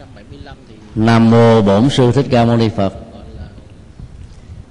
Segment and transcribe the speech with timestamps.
[0.00, 2.92] 175 thì Nam mô Bổn sư Thích Ca Mâu Ni Phật.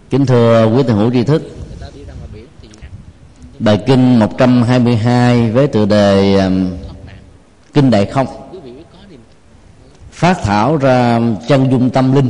[0.10, 1.42] Kính thưa quý thiền hữu tri thức,
[3.60, 6.70] bài kinh 122 với tựa đề um,
[7.74, 8.28] Kinh Đại Không
[10.12, 12.30] phát thảo ra chân dung tâm linh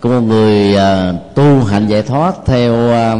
[0.00, 3.14] của một người à, tu hành giải thoát theo á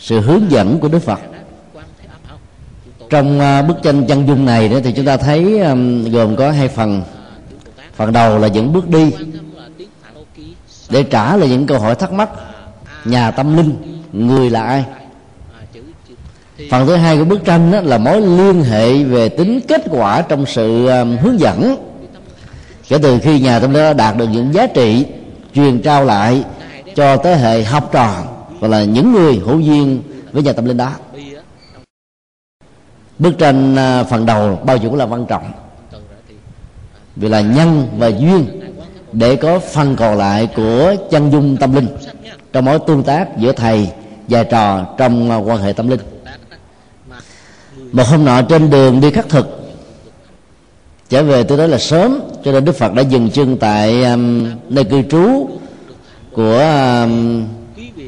[0.00, 1.20] sự hướng dẫn của Đức Phật.
[1.20, 1.40] đó
[1.72, 2.38] quan thế âm không
[2.84, 5.60] chịu tổ trong à, bức tranh chân dung này đó thì chúng ta thấy
[6.12, 7.02] gồm có hai phần.
[7.96, 9.12] Phần đầu là những bước đi
[10.90, 12.28] để trả lời những câu hỏi thắc mắc.
[13.04, 13.76] Nhà tâm linh,
[14.12, 14.84] người là ai?
[16.70, 20.22] Phần thứ hai của bức tranh đó là mối liên hệ về tính kết quả
[20.22, 20.88] trong sự
[21.22, 21.76] hướng dẫn.
[22.88, 25.06] Kể từ khi nhà tâm linh đã đạt được những giá trị
[25.54, 26.44] truyền trao lại
[26.96, 28.14] cho thế hệ học trò
[28.60, 30.92] và là những người hữu duyên với nhà tâm linh đó
[33.20, 35.52] bức tranh à, phần đầu bao nhiêu cũng là quan trọng.
[37.16, 38.46] Vì là nhân và duyên
[39.12, 41.88] để có phần còn lại của chân dung tâm linh
[42.52, 43.88] trong mối tương tác giữa thầy
[44.28, 46.00] và trò trong à, quan hệ tâm linh.
[47.08, 47.16] Mà
[47.92, 49.60] một hôm nọ trên đường đi khắc thực
[51.08, 54.50] trở về tôi nói là sớm cho nên đức phật đã dừng chân tại um,
[54.68, 55.48] nơi cư trú
[56.32, 56.58] của
[57.02, 57.46] um,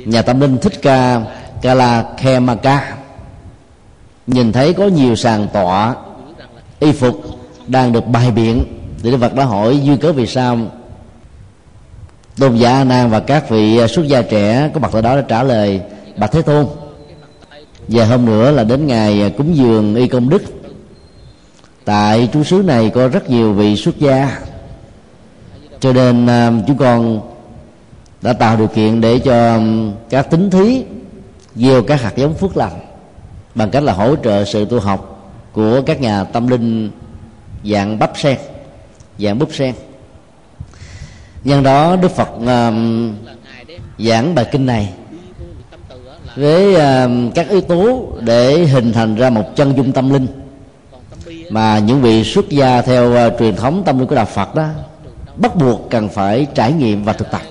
[0.05, 1.21] nhà tâm linh thích ca
[1.63, 3.02] kala khemaka
[4.27, 5.95] nhìn thấy có nhiều sàn tọa
[6.79, 7.21] y phục
[7.67, 8.65] đang được bày biện,
[9.03, 10.59] thì đức phật đã hỏi duyên cớ vì sao?
[12.39, 15.17] Tôn giả a nan và các vị à, xuất gia trẻ có mặt tại đó
[15.17, 15.81] đã trả lời,
[16.17, 16.67] bạch thế tôn
[17.89, 20.43] và hôm nữa là đến ngày à, cúng dường y công đức.
[21.85, 24.39] Tại chú xứ này có rất nhiều vị xuất gia.
[25.81, 27.21] Cho nên à, chúng con
[28.23, 29.61] đã tạo điều kiện để cho
[30.11, 30.85] các tín thí,
[31.55, 32.92] gieo các hạt giống phước lành
[33.55, 36.91] bằng cách là hỗ trợ sự tu học của các nhà tâm linh
[37.65, 38.39] dạng bắp sen
[39.19, 39.75] dạng búp sen.
[41.45, 43.15] Nhân đó đức phật um,
[43.99, 44.93] giảng bài kinh này
[46.37, 50.27] với uh, các yếu tố để hình thành ra một chân dung tâm linh.
[51.51, 54.69] Mà những vị xuất gia theo uh, truyền thống tâm linh của đạo phật đó
[55.37, 57.43] bắt buộc cần phải trải nghiệm và thực tập.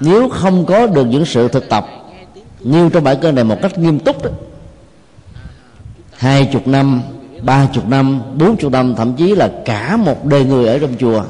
[0.00, 1.86] Nếu không có được những sự thực tập
[2.64, 4.30] nêu trong bài cơ này một cách nghiêm túc đó.
[6.16, 7.02] Hai chục năm,
[7.42, 10.96] ba chục năm, bốn chục năm, thậm chí là cả một đời người ở trong
[10.98, 11.24] chùa.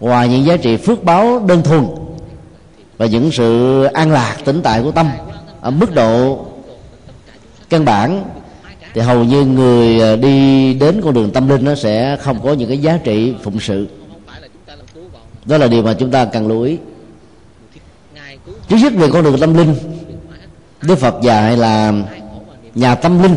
[0.00, 1.86] Ngoài những giá trị phước báo đơn thuần
[2.98, 5.10] và những sự an lạc tĩnh tại của tâm
[5.60, 6.46] ở mức độ
[7.70, 8.24] căn bản,
[8.94, 12.52] thì hầu như người à, đi đến con đường tâm linh nó sẽ không có
[12.52, 13.86] những cái giá trị phụng sự.
[15.44, 16.78] Đó là điều mà chúng ta cần lưu ý
[18.68, 19.74] trước nhất về con đường tâm linh.
[20.82, 21.92] Đức phật dạy là
[22.74, 23.36] nhà tâm linh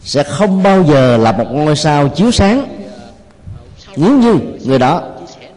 [0.00, 2.66] sẽ không bao giờ là một ngôi sao chiếu sáng.
[3.96, 5.02] Nếu như người đó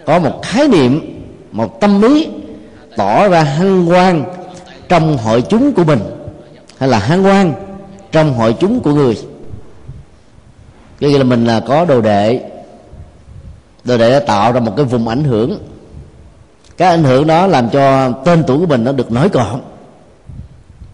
[0.05, 2.27] có một khái niệm, một tâm lý
[2.97, 4.23] tỏ ra hăng hoan
[4.89, 5.99] trong hội chúng của mình,
[6.77, 7.53] hay là hăng hoan
[8.11, 9.17] trong hội chúng của người.
[10.99, 12.41] Cái nghĩa là mình là có đồ đệ.
[13.83, 15.59] Đồ đệ đã tạo ra một cái vùng ảnh hưởng
[16.77, 19.59] cái ảnh hưởng đó làm cho tên tuổi của mình nó được nổi cộm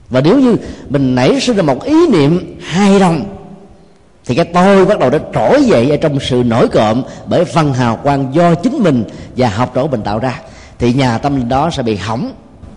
[0.10, 0.56] và nếu như
[0.90, 3.24] mình nảy sinh ra một ý niệm hay lòng,
[4.26, 7.74] thì cái tôi bắt đầu đã trỗi dậy ở trong sự nổi cộm bởi phần
[7.74, 9.04] hào quang do chính mình
[9.38, 10.42] và học trò mình tạo ra.
[10.80, 12.32] Thì nhà tâm linh đó sẽ bị hỏng,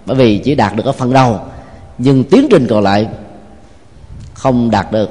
[0.06, 1.40] bởi vì chỉ đạt được ở phần đầu,
[1.98, 3.08] nhưng tiến trình còn lại
[4.34, 5.10] không đạt được.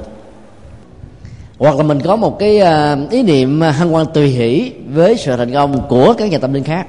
[1.58, 5.36] Hoặc là mình có một cái à, ý niệm hân hoan tùy hỷ với sự
[5.36, 6.86] thành công của các nhà tâm linh khác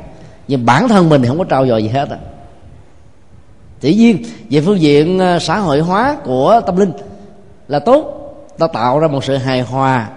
[0.48, 2.18] nhưng bản thân mình thì không có trao dồi gì hết á.
[3.82, 6.92] Dĩ nhiên về phương diện ờ, xã hội hóa của tâm linh
[7.68, 8.20] là tốt.
[8.58, 10.10] Ta tạo ra một sự hài hòa,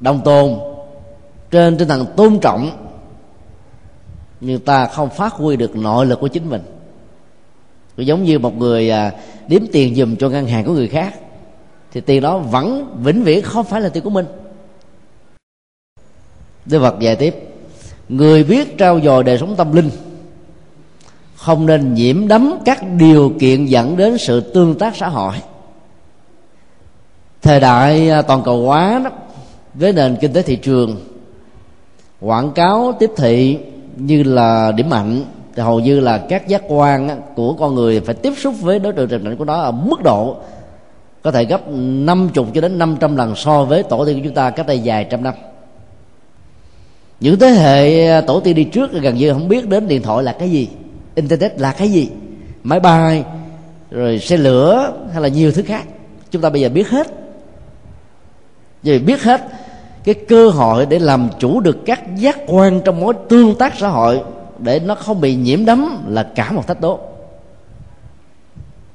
[0.00, 0.58] đồng tôn
[1.50, 2.70] trên tinh thần tôn trọng.
[4.40, 6.62] Nhưng ta không phát huy được nội lực của chính mình.
[7.96, 9.12] Giống như một người à,
[9.48, 11.14] đếm tiền dùm cho ngân hàng của người khác,
[11.92, 14.26] thì tiền đó vẫn vĩnh viễn không phải là tiền của mình.
[16.66, 17.55] Đức Phật dạy tiếp.
[18.08, 19.90] Người biết trao dồi đời sống tâm linh,
[21.36, 25.34] Không nên nhiễm đắm các điều kiện dẫn đến sự tương tác xã hội.
[27.42, 29.10] Thời đại à, toàn cầu hóa đó,
[29.74, 30.96] Với nền kinh tế thị trường,
[32.20, 33.58] Quảng cáo tiếp thị
[33.96, 35.24] như là điểm mạnh
[35.56, 38.78] thì hầu như là các giác quan à, của con người phải tiếp xúc với
[38.78, 40.36] đối tượng trần định của nó ở mức độ
[41.22, 44.50] có thể gấp 50 cho đến 500 lần so với tổ tiên của chúng ta
[44.50, 45.34] cách đây vài trăm năm
[47.20, 50.24] những thế hệ à, tổ tiên đi trước gần như không biết đến điện thoại
[50.24, 50.68] là cái gì,
[51.14, 52.08] internet là cái gì,
[52.62, 53.24] máy bay,
[53.90, 55.84] rồi xe lửa hay là nhiều thứ khác.
[56.30, 57.06] Chúng ta bây giờ biết hết.
[58.82, 59.40] Vì biết hết
[60.04, 63.88] cái cơ hội để làm chủ được các giác quan trong mối tương tác xã
[63.88, 64.20] hội
[64.58, 66.98] để nó không bị nhiễm đấm là cả một thách đố.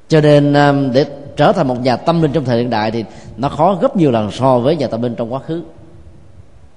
[0.08, 3.04] Cho nên à, để trở thành một nhà tâm linh trong thời hiện đại thì
[3.36, 5.62] nó khó gấp nhiều lần so với nhà tâm linh trong quá khứ.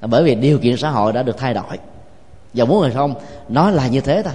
[0.06, 1.78] À, bởi vì điều kiện xã hội đã được thay đổi.
[2.54, 3.16] Và muốn hay không
[3.50, 4.34] nó là như thế thôi.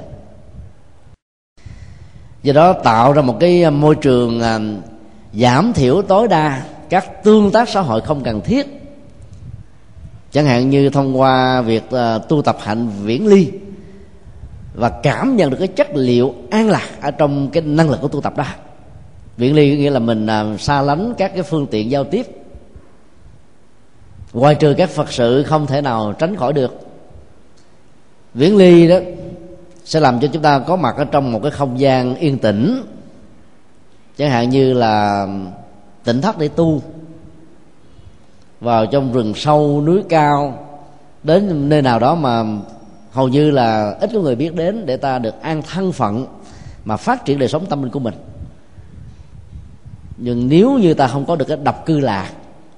[2.42, 4.58] Do đó tạo ra một cái à, môi trường à,
[5.32, 8.66] giảm thiểu tối đa các tương tác xã hội không cần thiết.
[10.32, 13.50] Chẳng hạn như thông qua việc uh, tu tập hạnh viễn ly
[14.74, 18.08] và cảm nhận được cái chất liệu an lạc ở trong cái năng lực của
[18.08, 18.44] tu tập đó.
[19.36, 22.39] Viễn ly nghĩa là mình uh, xa lánh các cái phương tiện giao tiếp
[24.32, 26.78] ngoài trừ các phật sự không thể nào tránh khỏi được.
[28.34, 28.96] Viễn ly đó
[29.84, 32.82] sẽ làm cho chúng ta có mặt ở trong một cái không gian yên tĩnh.
[34.16, 35.26] Chẳng hạn như là
[36.04, 36.82] tỉnh thất để tu,
[38.60, 40.66] vào trong rừng sâu, núi cao,
[41.22, 42.44] đến nơi nào đó mà
[43.12, 46.26] hầu như là ít có người biết đến để ta được an thân phận
[46.84, 48.14] mà phát triển đời sống tâm linh của mình.
[50.16, 52.30] Nhưng nếu như ta không có được cái độc cư lạc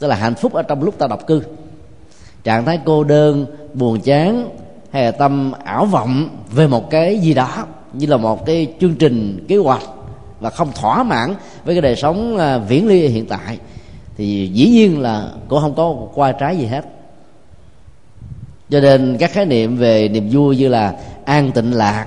[0.02, 1.42] tức là hạnh phúc ở trong lúc ta độc cư.
[2.44, 4.48] Trạng thái cô đơn, buồn chán,
[4.90, 8.94] hay là tâm ảo vọng về một cái gì đó, như là một cái chương
[8.94, 9.82] trình, kế hoạch
[10.40, 11.34] và không thỏa mãn
[11.64, 13.58] với cái đời sống à, viễn ly hiện tại,
[14.16, 16.84] thì dĩ nhiên là cũng không có qua trái gì hết.
[18.70, 20.94] Cho nên các khái niệm về niềm vui như là
[21.24, 22.06] an tịnh lạc,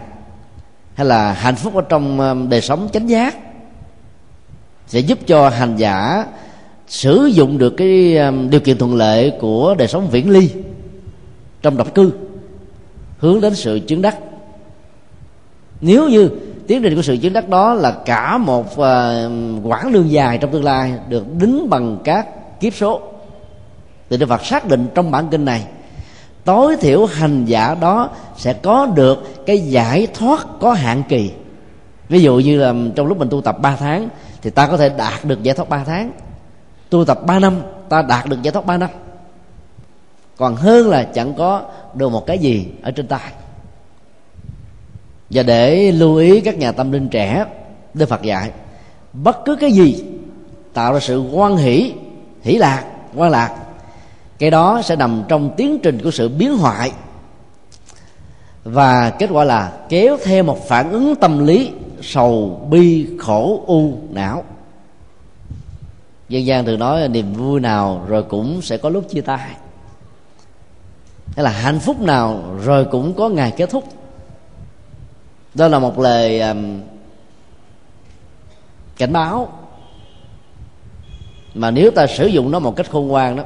[0.93, 3.35] hay là hạnh phúc ở trong à, đời sống chánh giác,
[4.87, 6.25] sẽ giúp cho hành giả
[6.95, 10.49] sử dụng được cái um, điều kiện thuận lợi của đời sống viễn ly
[11.61, 12.11] trong độc cư
[13.17, 14.17] hướng đến sự chứng đắc.
[15.81, 16.29] Nếu như
[16.67, 18.77] tiến trình của sự chứng đắc đó là cả một uh,
[19.63, 22.27] quãng đường dài trong tương lai được đính bằng các
[22.59, 23.01] kiếp số
[24.09, 25.65] thì Đức Phật xác định trong bản kinh này
[26.43, 31.31] tối thiểu hành giả đó sẽ có được cái giải thoát có hạn kỳ.
[32.09, 34.09] Ví dụ như là trong lúc mình tu tập 3 tháng
[34.41, 36.11] thì ta có thể đạt được giải thoát 3 tháng
[36.89, 38.89] tu tập 3 năm, ta đạt được giải thoát 3 năm.
[40.37, 41.61] Còn hơn là chẳng có
[41.93, 43.31] được một cái gì ở trên tay.
[45.29, 47.45] Và để lưu ý các nhà tâm linh trẻ,
[47.93, 48.51] đức phật dạy,
[49.13, 50.03] bất cứ cái gì
[50.73, 51.93] tạo ra sự quan hỷ
[52.41, 52.83] hỷ lạc
[53.15, 53.55] quan lạc,
[54.39, 56.91] cái đó sẽ nằm trong tiến trình của sự biến hoại.
[58.63, 61.71] Và kết quả là kéo theo một phản ứng tâm lý
[62.01, 64.43] sầu bi khổ u não
[66.29, 69.55] dân gian thường nói niềm vui nào rồi cũng sẽ có lúc chia tay.
[71.35, 73.83] Hay là hạnh phúc nào rồi cũng có ngày kết thúc.
[75.53, 76.81] Đó là một lời um,
[78.97, 79.59] cảnh báo.
[81.53, 83.43] Mà nếu ta sử dụng nó một cách khôn ngoan đó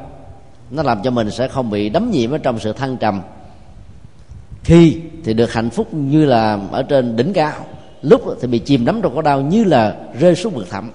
[0.72, 3.22] nó làm cho mình sẽ không bị đắm nhiễm ở trong sự thăng trầm.
[4.64, 7.66] Khi thì được hạnh phúc như là ở trên đỉnh cao
[8.02, 10.92] lúc thì bị chìm đắm trong có đau như là rơi xuống vực thẳm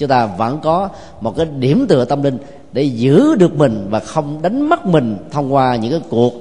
[0.00, 0.88] chúng ta vẫn có
[1.20, 2.38] một cái điểm tựa tâm linh
[2.72, 6.32] để giữ được mình và không đánh mất mình thông qua những cái cuộc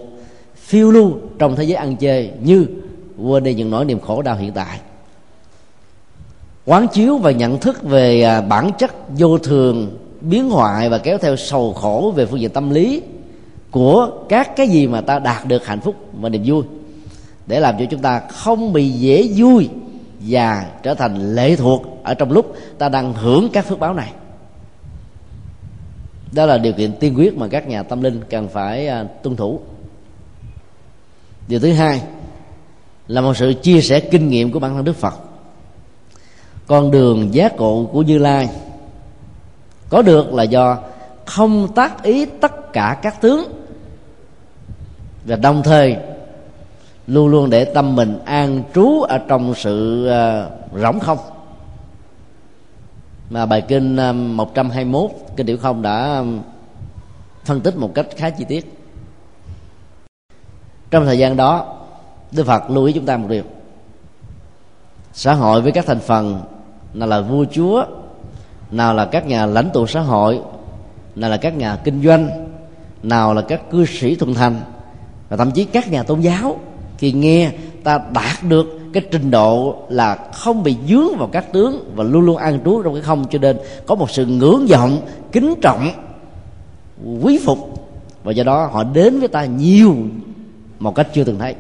[0.56, 2.66] phiêu lưu trong thế giới ăn chơi như,
[3.18, 4.80] quên đi những nỗi niềm khổ đau hiện tại.
[6.66, 11.18] Quán chiếu và nhận thức về à, bản chất vô thường, biến hoại và kéo
[11.18, 13.02] theo sầu khổ về phương diện tâm lý
[13.72, 16.64] của các cái gì mà ta đạt được hạnh phúc và niềm vui,
[17.48, 19.70] để làm cho chúng ta không bị dễ vui
[20.20, 24.14] và trở thành lệ thuộc ở trong lúc ta đang hưởng các phước báo này.
[26.32, 29.36] Đó là điều kiện tiên quyết mà các nhà tâm linh cần phải à, tuân
[29.36, 29.60] thủ.
[31.48, 32.02] Điều thứ hai
[33.08, 35.14] là một sự chia sẻ kinh nghiệm của bản thân đức phật.
[36.68, 38.50] Con đường giác ngộ của như lai
[39.90, 40.78] có được là do
[41.26, 43.52] không tác ý tất cả các tướng
[45.26, 45.98] và đồng thời
[47.10, 51.18] luôn luôn để tâm mình an trú ở trong sự uh, rỗng không.
[53.30, 56.26] Mà bài kinh ờ, 121 kinh điển không đã ờ,
[57.46, 58.76] phân tích một cách khá chi tiết.
[60.92, 61.76] Trong thời gian đó
[62.32, 63.44] đức phật lưu ý chúng ta một điều.
[65.14, 66.42] Xã hội với các thành phần
[66.94, 67.86] nào là vua chúa
[68.72, 70.42] nào là các nhà lãnh tụ xã hội
[71.16, 72.48] nào là các nhà kinh doanh
[73.04, 74.62] nào là các cư sĩ thuận thành
[75.30, 76.60] và thậm chí các nhà tôn giáo
[77.00, 77.52] khi nghe,
[77.84, 82.26] ta đạt được cái trình độ là không bị dướng vào các tướng và luôn
[82.26, 83.26] luôn an trú trong cái không.
[83.30, 85.02] Cho nên có một sự ngưỡng vọng,
[85.32, 85.90] kính trọng,
[87.22, 87.88] quý phục.
[88.24, 89.96] Và do đó họ đến với ta nhiều
[90.80, 91.56] một cách chưa từng thấy.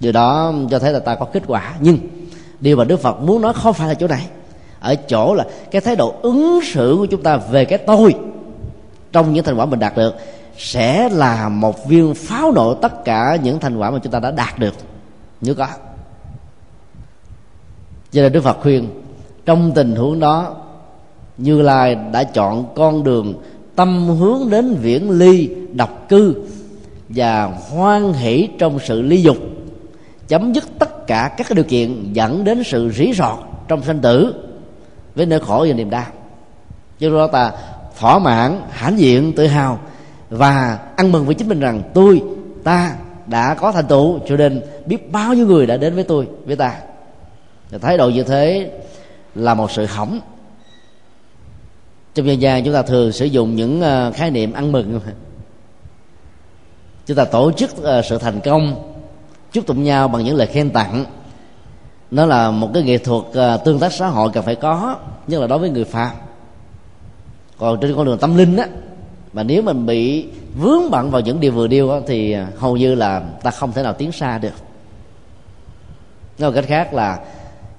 [0.00, 1.74] Điều đó cho thấy là ta có kết quả.
[1.80, 1.98] Nhưng
[2.60, 4.26] điều mà đức phật muốn nói không phải là chỗ này.
[4.80, 8.14] Ở chỗ là cái thái độ ứng xử của chúng ta về cái tôi
[9.12, 10.14] trong những thành quả mình đạt được
[10.58, 14.30] sẽ là một viên pháo nổ tất cả những thành quả mà chúng ta đã
[14.30, 14.74] đạt được.
[15.40, 15.66] Nếu có.
[18.12, 18.88] Cho nên đức phật khuyên,
[19.44, 20.56] trong tình huống đó,
[21.38, 23.42] như lai đã chọn con đường
[23.76, 26.34] tâm hướng đến viễn ly, độc cư
[27.08, 29.36] và hoan hỷ trong sự ly dục,
[30.28, 34.34] chấm dứt tất cả các điều kiện dẫn đến sự rỉ rọt trong sanh tử
[35.14, 36.06] với nỗi khổ và niềm đau.
[37.00, 37.52] Cho đó ta
[37.98, 39.78] thỏa mãn hãnh diện tự hào
[40.36, 42.22] và ăn mừng với chính mình rằng tôi,
[42.64, 46.28] ta đã có thành tựu, cho nên biết bao nhiêu người đã đến với tôi,
[46.46, 46.80] với ta.
[47.70, 48.70] Và thái độ như thế
[49.34, 50.20] là một sự hỏng.
[52.14, 55.00] Trong dân gian chúng ta thường sử dụng những ờ, khái niệm ăn mừng.
[57.06, 58.92] Chúng ta tổ chức ờ, sự thành công,
[59.52, 61.04] chúc tụng nhau bằng những lời khen tặng.
[62.10, 65.40] Nó là một cái nghệ thuật ờ, tương tác xã hội cần phải có, nhất
[65.40, 66.10] là đối với người phàm.
[67.58, 68.66] Còn trên con đường tâm linh á
[69.34, 70.26] mà nếu mình bị
[70.60, 73.72] vướng bận vào những điều vừa điêu đó, thì à, hầu như là ta không
[73.72, 74.54] thể nào tiến xa được.
[76.38, 77.18] Nói một cách khác là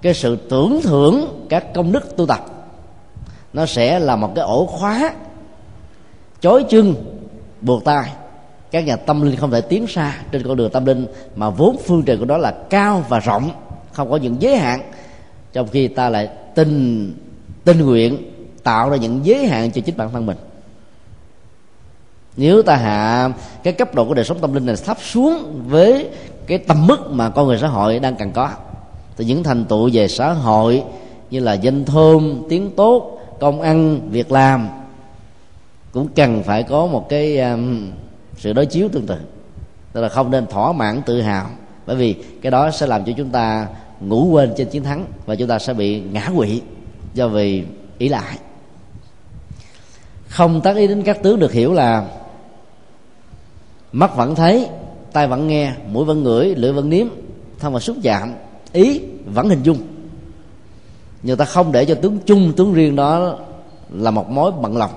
[0.02, 2.46] cái sự tưởng thưởng các công đức tu tập
[3.54, 5.14] nó sẽ là một cái ổ khóa
[6.42, 6.96] chối chân
[7.62, 8.12] buộc tay
[8.72, 11.78] các nhà tâm linh không thể tiến xa trên con đường tâm linh mà vốn
[11.86, 13.52] phương trời của nó là cao và rộng
[13.92, 14.82] không có những giới hạn.
[15.54, 17.14] Trong khi ta lại tình
[17.64, 18.18] tình nguyện
[18.64, 20.38] tạo ra những giới hạn cho chính bản thân mình
[22.38, 23.30] nếu ta hạ
[23.64, 26.10] cái cấp độ của đời sống tâm linh này thấp xuống với
[26.48, 28.50] cái tầm mức mà con người xã hội đang cần có
[29.18, 30.84] thì những thành tựu về xã hội
[31.32, 34.70] như là danh thơm tiếng tốt công ăn việc làm
[35.92, 37.92] cũng cần phải có một cái um,
[38.38, 39.16] sự đối chiếu tương tự.
[39.94, 41.50] Tức là không nên thỏa mãn tự hào
[41.86, 43.68] bởi vì cái đó sẽ làm cho chúng ta
[44.00, 46.62] ngủ quên trên chiến thắng và chúng ta sẽ bị ngã quỵ
[47.14, 47.64] do vì
[47.98, 48.38] ý lại.
[50.28, 52.06] Không tác ý đến các tướng được hiểu là
[53.96, 54.70] mắt vẫn thấy,
[55.14, 57.08] tai vẫn nghe, mũi vẫn ngửi, lưỡi vẫn nếm,
[57.60, 58.34] thân và xúc chạm,
[58.72, 59.78] ý vẫn hình dung.
[61.24, 63.38] Nhưng ta không để cho tướng chung, tướng riêng đó
[63.90, 64.92] là một mối bận lòng.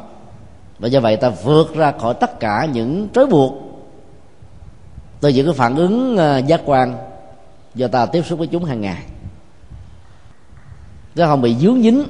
[0.79, 3.53] Và do vậy ta vượt ra khỏi tất cả những trói buộc.
[5.21, 6.97] Từ những cái phản ứng à, giác quan,
[7.75, 9.03] do ta tiếp xúc với chúng hàng ngày.
[11.15, 12.05] Chứ không bị dướng dính,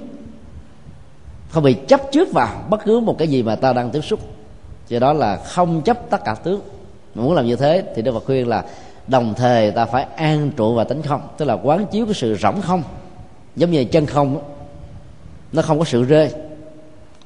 [1.50, 4.20] không bị chấp trước vào bất cứ một cái gì mà ta đang tiếp xúc.
[4.88, 6.60] Do đó là không chấp tất cả tướng
[7.18, 8.64] mà muốn làm như thế thì đức phật khuyên là
[9.06, 11.20] đồng thời ta phải an trụ và tánh không.
[11.36, 12.82] Tức là quán chiếu cái sự rỗng không.
[13.56, 14.40] Giống như chân không
[15.52, 16.30] nó không có sự rơi.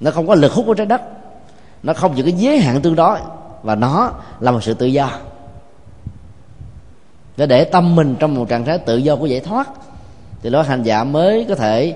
[0.00, 1.02] Nó không có lực hút của trái đất.
[1.82, 3.18] Nó không những cái giới hạn tương đối.
[3.62, 5.10] Và nó là một sự tự do.
[7.36, 9.68] Để để tâm mình trong một trạng thái tự do của giải thoát,
[10.42, 11.94] thì đó hành giả mới có thể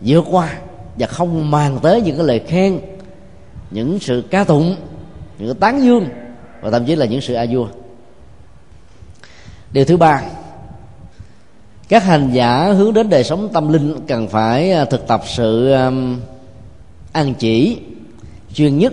[0.00, 0.54] vượt qua
[0.98, 2.80] và không mang tới những cái lời khen,
[3.70, 4.76] những sự ca tụng,
[5.38, 6.08] những cái tán dương
[6.60, 7.66] và thậm chí là những sự a vua.
[9.72, 10.22] Điều thứ ba,
[11.88, 15.72] các hành giả hướng đến đời sống tâm linh cần phải à, thực tập sự
[17.12, 17.78] an chỉ,
[18.54, 18.92] chuyên nhất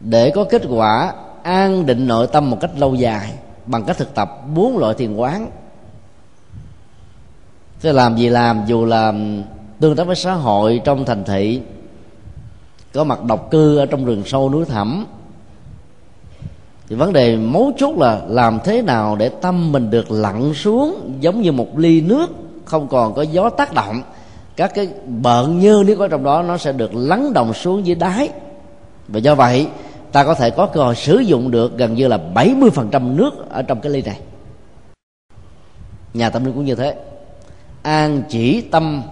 [0.00, 3.32] để có kết quả an định nội tâm một cách lâu dài
[3.66, 5.50] bằng cách thực tập bốn loại thiền quán.
[7.80, 9.12] Thế làm gì làm, dù là
[9.80, 11.60] tương tác với xã hội trong thành thị,
[12.92, 15.06] có mặt độc cư ở trong rừng sâu núi thẳm
[16.92, 21.16] thì vấn đề mấu chốt là làm thế nào để tâm mình được lặn xuống
[21.20, 22.30] giống như một ly nước,
[22.64, 24.02] không còn có gió tác động.
[24.56, 27.94] Các cái bợn như nếu có trong đó nó sẽ được lắng đồng xuống dưới
[27.94, 28.28] đáy.
[29.08, 29.66] Và do vậy,
[30.12, 33.62] ta có thể có cơ hội sử dụng được gần như là 70% nước ở
[33.62, 34.20] trong cái ly này.
[36.14, 36.94] Nhà tâm linh cũng như thế.
[37.82, 39.02] An chỉ tâm,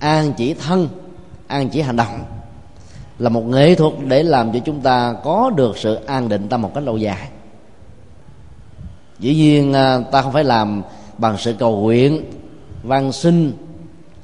[0.00, 0.88] an chỉ thân,
[1.46, 2.24] an chỉ hành động
[3.22, 6.62] là một nghệ thuật để làm cho chúng ta có được sự an định tâm
[6.62, 7.28] một cách lâu dài.
[9.18, 10.82] Dĩ nhiên à, ta không phải làm
[11.18, 12.24] bằng sự cầu nguyện
[12.82, 13.52] văn sinh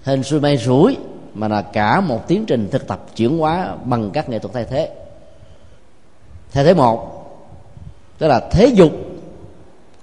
[0.03, 0.97] hình xuôi may rủi,
[1.35, 4.65] mà là cả một tiến trình thực tập chuyển hóa bằng các nghệ thuật thay
[4.65, 4.91] thế.
[6.53, 7.25] Thay thế một,
[8.19, 8.93] tức là thế dục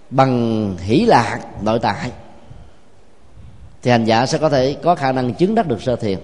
[0.10, 2.12] bằng hỷ lạc nội tại.
[3.82, 6.20] Thì hành giả sẽ có thể có khả năng chứng đắc được sơ thiền.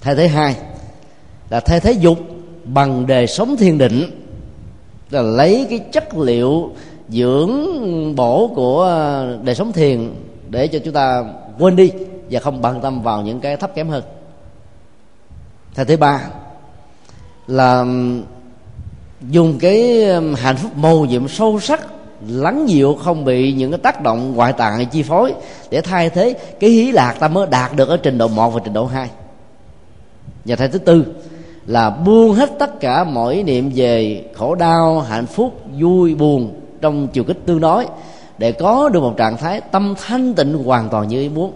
[0.00, 0.56] Thay thế hai
[1.50, 2.18] là thay thế dục
[2.64, 4.22] bằng đời sống thiền định.
[5.10, 6.72] Là lấy cái chất liệu
[7.08, 7.52] dưỡng
[8.16, 10.10] bổ của à, đời sống thiền
[10.48, 11.24] để cho chúng ta
[11.58, 11.92] quên đi
[12.30, 14.04] và không bận tâm vào những cái thấp kém hơn.
[15.74, 16.20] Thay thế ba
[17.46, 17.84] là
[19.30, 20.04] dùng cái
[20.36, 21.80] hạnh phúc màu nhiệm sâu sắc,
[22.28, 25.34] lắng dịu, không bị những cái tác động ngoại tạng chi phối
[25.70, 28.60] để thay thế cái hí lạc ta mới đạt được ở trình độ 1 và
[28.64, 29.10] trình độ 2
[30.44, 31.04] và thay thứ tư
[31.66, 37.08] là buông hết tất cả mọi niệm về khổ đau, hạnh phúc, vui, buồn trong
[37.08, 37.86] chiều kích tương đối
[38.38, 41.52] để có được một trạng thái tâm thanh tịnh hoàn toàn như ý muốn.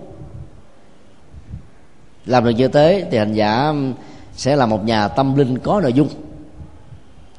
[2.27, 3.73] Làm được như thế thì hành giả
[4.35, 6.09] sẽ là một nhà tâm linh có nội dung,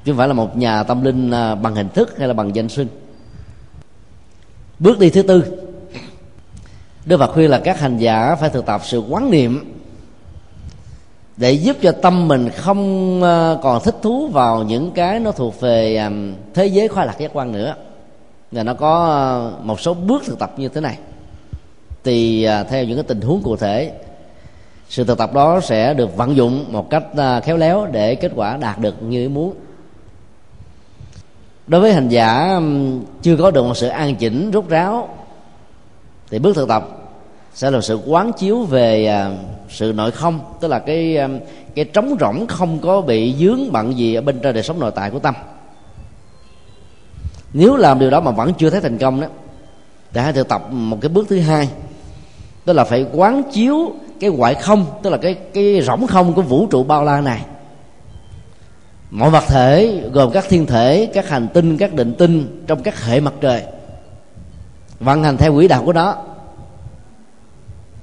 [0.05, 2.55] chứ không phải là một nhà tâm linh à, bằng hình thức hay là bằng
[2.55, 2.87] danh xưng.
[4.79, 5.43] Bước đi thứ tư,
[7.05, 9.80] đức phật khuyên là các hành giả phải thực tập sự quán niệm
[11.41, 15.59] để giúp cho tâm mình không ờ, còn thích thú vào những cái nó thuộc
[15.59, 16.11] về ờ,
[16.53, 17.75] thế giới khoa lạc giác quan nữa.
[18.51, 20.97] Và nó có ờ, một số bước thực tập như thế này.
[22.03, 23.91] Thì theo những cái tình huống cụ thể.
[24.89, 27.03] Sự thực tập đó sẽ được vận dụng một cách
[27.43, 29.53] khéo léo để kết quả đạt được như ý muốn.
[31.67, 32.59] Đối với hành giả
[33.21, 35.09] chưa có được một sự an chỉnh rút ráo,
[36.29, 36.87] thì bước thực tập
[37.53, 39.15] sẽ là sự quán chiếu về
[39.71, 41.39] sự nội không, tức là cái um,
[41.75, 44.91] cái trống rỗng không có bị dướng bận gì ở bên trên đời sống nội
[44.95, 45.35] tại của tâm.
[47.53, 49.27] Nếu làm điều đó mà vẫn chưa thấy thành công đó,
[50.13, 51.69] thì hãy thực tập một cái bước thứ hai,
[52.65, 56.41] tức là phải quán chiếu cái ngoại không, tức là cái cái rỗng không của
[56.41, 57.45] vũ trụ bao la này.
[59.11, 63.03] Mọi vật thể, gồm các thiên thể, các hành tinh, các định tinh trong các
[63.05, 63.63] hệ mặt trời,
[64.99, 66.15] vận hành theo quỹ đạo của nó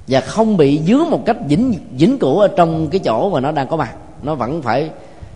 [0.08, 3.52] và không bị dướng một cách dính dính cũ ở trong cái chỗ mà nó
[3.52, 3.94] đang có mặt.
[4.22, 4.90] Nó vẫn phải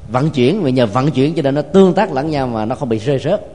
[0.09, 2.75] vận chuyển vì nhờ vận chuyển cho nên nó tương tác lẫn nhau mà nó
[2.75, 3.47] không bị rơi rớt.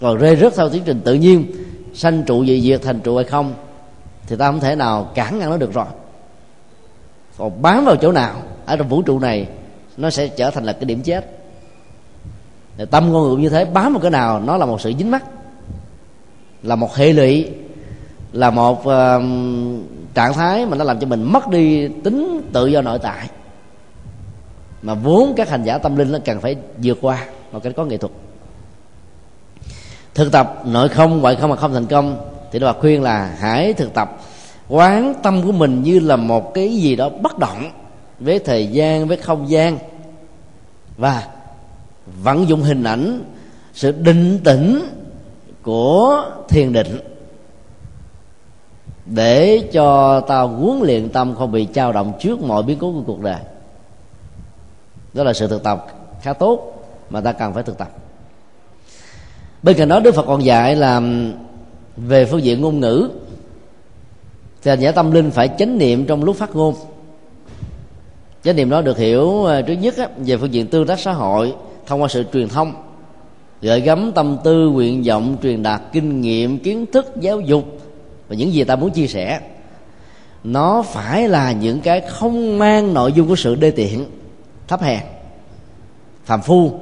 [0.00, 1.46] Còn rơi rớt theo tiến trình tự nhiên,
[1.94, 3.54] sanh trụ dị diệt thành trụ hay không,
[4.26, 5.86] thì ta không thể nào cản ngăn nó được rồi.
[7.38, 8.34] Còn bám vào chỗ nào,
[8.66, 9.48] ở trong vũ trụ này,
[9.96, 11.30] nó sẽ trở thành là cái điểm chết.
[12.90, 15.24] Tâm ngôn ngữ như thế, bám vào cái nào, nó là một sự dính mắc,
[16.62, 17.48] là một hệ lụy
[18.36, 19.22] là một uh,
[20.14, 23.28] trạng thái mà nó làm cho mình mất đi tính tự do nội tại.
[24.82, 27.84] Mà vốn các hành giả tâm linh nó cần phải vượt qua một cách có
[27.84, 28.12] nghệ thuật.
[30.14, 33.36] Thực tập nội không ngoại không mà không thành công thì Đức Phật khuyên là
[33.40, 34.20] hãy thực tập
[34.68, 37.70] quán tâm của mình như là một cái gì đó bất động
[38.20, 39.78] với thời gian với không gian.
[40.96, 41.26] Và
[42.22, 43.24] vận dụng hình ảnh
[43.74, 44.88] sự định tĩnh
[45.62, 47.15] của thiền định
[49.06, 53.02] để cho ta huấn luyện tâm không bị trao động trước mọi biến cố của
[53.06, 53.40] cuộc đời.
[55.14, 55.86] Đó là sự thực tập
[56.22, 57.88] khá tốt mà ta cần phải thực tập.
[59.62, 61.02] Bên cạnh đó, đức phật còn dạy là
[61.96, 63.08] về phương diện ngôn ngữ.
[64.62, 66.74] Thì hành giả tâm linh phải chánh niệm trong lúc phát ngôn.
[68.44, 71.54] Chánh niệm đó được hiểu ờ, trước nhất về phương diện tương tác xã hội
[71.86, 72.72] thông qua sự truyền thông,
[73.62, 77.64] gợi gắm tâm tư, nguyện vọng, truyền đạt kinh nghiệm, kiến thức, giáo dục
[78.28, 79.40] và những gì ta muốn chia sẻ,
[80.44, 84.06] nó phải là những cái không mang nội dung của sự đê tiện,
[84.68, 85.00] thấp hèn,
[86.24, 86.72] phàm phu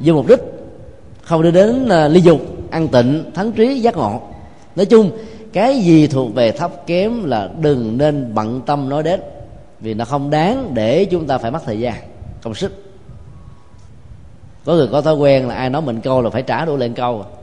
[0.00, 0.40] vô mục đích
[1.22, 4.20] không đưa đến ờ, ly dục, ăn tịnh, thắng trí, giác ngộ.
[4.76, 5.10] Nói chung,
[5.52, 9.20] cái gì thuộc về thấp kém là đừng nên bận tâm nói đến,
[9.80, 11.94] vì nó không đáng để chúng ta phải mất thời gian,
[12.42, 12.84] công sức.
[14.64, 16.94] Có người có thói quen là ai nói mình câu là phải trả đủ lên
[16.94, 17.39] câu à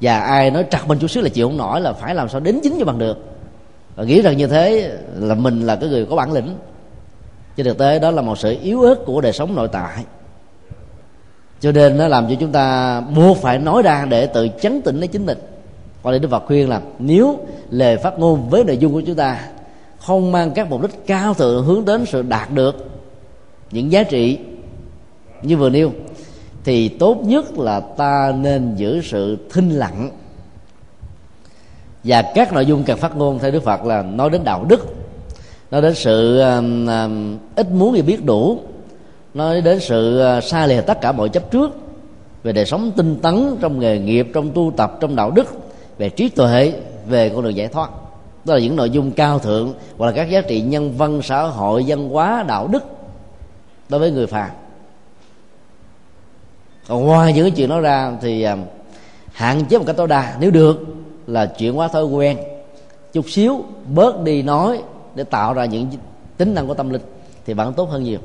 [0.00, 2.40] và ai nói trật mình chút xíu là chịu không nổi, là phải làm sao
[2.40, 3.18] đến chính cho bằng được.
[3.96, 6.56] Và nghĩ rằng như thế là mình là cái người có bản lĩnh.
[7.56, 10.04] Trên thực tế đó là một sự yếu ớt của đời sống nội tại.
[11.60, 14.98] Cho nên nó làm cho chúng ta buộc phải nói ra để tự chấn tĩnh
[14.98, 15.38] lấy chính mình.
[16.02, 17.38] Còn đây đức phật khuyên là, nếu
[17.70, 19.40] lời phát ngôn với nội dung của chúng ta
[19.98, 22.90] không mang các mục đích cao thượng hướng đến sự đạt được
[23.70, 24.38] những giá trị
[25.42, 25.92] như vừa nêu
[26.64, 30.10] thì tốt nhất là ta nên giữ sự thinh lặng.
[32.04, 34.94] Và các nội dung cần phát ngôn theo đức phật là nói đến đạo đức
[35.70, 38.58] nói đến sự um, um, ít muốn thì biết đủ
[39.34, 41.70] nói đến sự uh, xa lìa tất cả mọi chấp trước
[42.42, 45.46] về đời sống tinh tấn trong nghề nghiệp trong tu tập trong đạo đức
[45.98, 46.72] về trí tuệ
[47.08, 47.90] về con đường giải thoát.
[48.44, 51.42] Đó là những nội dung cao thượng hoặc là các giá trị nhân văn xã
[51.42, 52.84] hội văn hóa đạo đức
[53.88, 54.50] đối với người phàm
[56.88, 58.56] còn ngoài những cái chuyện đó ra thì à,
[59.32, 60.84] hạn chế một cách tối đa, nếu được,
[61.26, 62.38] là chuyển hóa thói quen.
[63.12, 64.82] Chút xíu, bớt đi nói
[65.14, 65.86] để tạo ra những
[66.36, 67.02] tính năng của tâm linh
[67.46, 68.18] thì vẫn tốt hơn nhiều.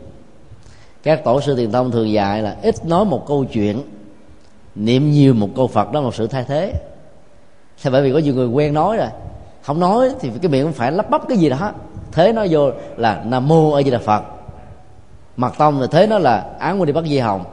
[1.04, 3.82] Các tổ sư tiền tông thường dạy là ít nói một câu chuyện,
[4.76, 6.74] niệm nhiều một câu phật đó là một sự thay thế.
[7.84, 9.08] Thì bởi vì có nhiều người quen nói rồi,
[9.62, 11.72] không nói thì cái miệng cũng phải lắp bắp cái gì đó.
[12.12, 14.24] Thế nó vô là nam mô a di đà phật.
[15.38, 17.44] Mặt tông thì thế nó là án nguyên đi bắt di hồng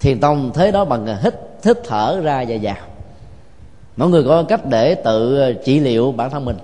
[0.00, 1.34] thiền tông thế đó bằng hít
[1.64, 2.76] hít thở ra và vào.
[3.96, 6.56] Mọi người có cách để tự ờ, trị liệu bản thân mình.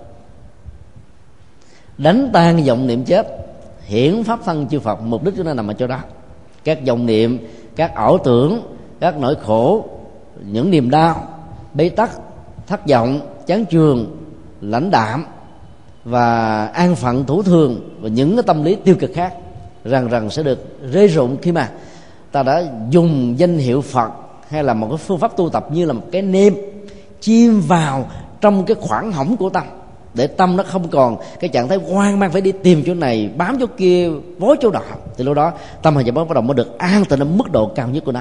[1.99, 3.27] Đánh tan vọng niệm chết,
[3.87, 5.99] hiển pháp thân chư phật, mục đích chúng ta nằm ở chỗ đó.
[6.65, 7.39] Các dòng niệm,
[7.77, 8.61] các ảo tưởng,
[9.01, 9.85] các nỗi khổ,
[10.45, 11.29] những niềm đau,
[11.75, 12.11] bế tắc,
[12.67, 14.17] thất vọng, chán trường
[14.61, 15.25] lãnh đạm
[16.05, 19.35] và an phận thủ thường và những cái tâm lý tiêu cực khác,
[19.85, 21.71] rằng rằng sẽ được rơi rụng khi mà
[22.37, 24.11] ta đã dùng danh hiệu phật
[24.49, 26.55] hay là một cái phương pháp tu tập như là một cái nêm
[27.21, 29.65] chim vào trong cái khoảng hỏng của tâm,
[30.15, 33.31] để tâm nó không còn cái trạng thái hoang mang, phải đi tìm chỗ này,
[33.37, 34.81] bám chỗ kia vối chỗ đó
[35.17, 37.67] thì lúc đó, tâm hành giả bắt đầu mới được an tịnh ở mức độ
[37.67, 38.21] cao nhất của nó.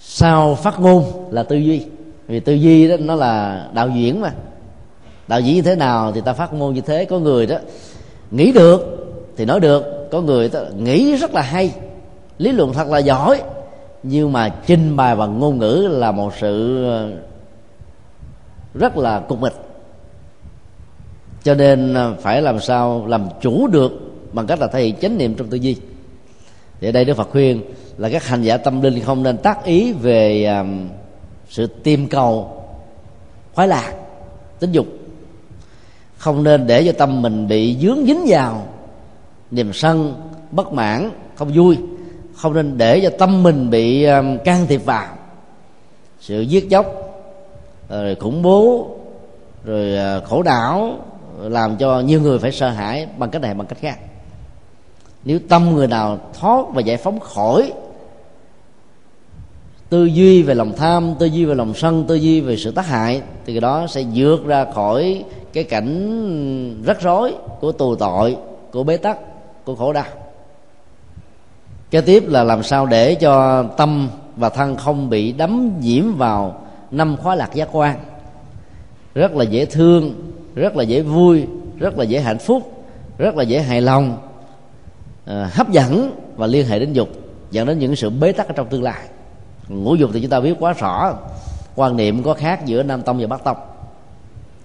[0.00, 1.84] Sau phát ngôn là tư duy.
[2.26, 4.32] Vì tư duy đó, nó là đạo diễn mà.
[5.28, 7.04] Đạo diễn như thế nào thì ta phát ngôn như thế.
[7.04, 7.56] Có người đó
[8.30, 10.08] nghĩ được thì nói được.
[10.10, 11.72] Có người đó nghĩ rất là hay
[12.38, 13.42] lý luận thật là giỏi,
[14.02, 17.12] nhưng mà trình bày bằng ngôn ngữ là một sự ờ,
[18.74, 19.54] rất là cục mịch.
[21.42, 23.92] Cho nên ờ, phải làm sao làm chủ được
[24.32, 25.76] bằng cách là thể hiện chánh niệm trong tư duy.
[26.80, 27.62] Thì ở đây đức phật khuyên
[27.98, 30.64] là các hành giả tâm linh không nên tác ý về ờ,
[31.48, 32.62] sự tìm cầu,
[33.54, 33.92] khoái lạc,
[34.58, 34.86] tính dục.
[36.16, 38.66] Không nên để cho tâm mình bị dướng dính vào
[39.50, 40.14] niềm sân,
[40.50, 41.78] bất mãn, không vui
[42.38, 45.06] không nên để cho tâm mình bị um, can thiệp vào.
[46.20, 46.86] Sự giết chóc,
[47.88, 48.90] rồi khủng bố,
[49.64, 50.96] rồi ờ, khổ đảo,
[51.40, 53.98] làm cho nhiều người phải sợ hãi bằng cách này bằng cách khác.
[55.24, 57.72] Nếu tâm người nào thoát và giải phóng khỏi
[59.88, 62.86] tư duy về lòng tham, tư duy về lòng sân, tư duy về sự tác
[62.86, 68.36] hại, thì cái đó sẽ vượt ra khỏi cái cảnh rắc rối của tù tội,
[68.72, 69.18] của bế tắc,
[69.64, 70.04] của khổ đau
[71.90, 76.60] kế tiếp là làm sao để cho tâm và thân không bị đắm nhiễm vào
[76.90, 77.98] năm khóa lạc giác quan.
[79.14, 80.14] Rất là dễ thương
[80.54, 81.46] rất là dễ vui
[81.78, 82.84] rất là dễ hạnh phúc
[83.18, 84.16] rất là dễ hài lòng
[85.24, 87.08] à, hấp dẫn và liên hệ đến dục
[87.50, 89.02] dẫn đến những sự bế tắc ở trong tương lai.
[89.68, 91.14] Ngũ dục thì chúng ta biết quá rõ
[91.74, 93.56] quan niệm có khác giữa nam tông và bắc tông.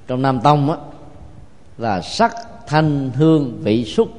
[0.08, 0.78] Trong nam tông á
[1.78, 2.36] là sắc
[2.68, 4.10] thanh hương vị xúc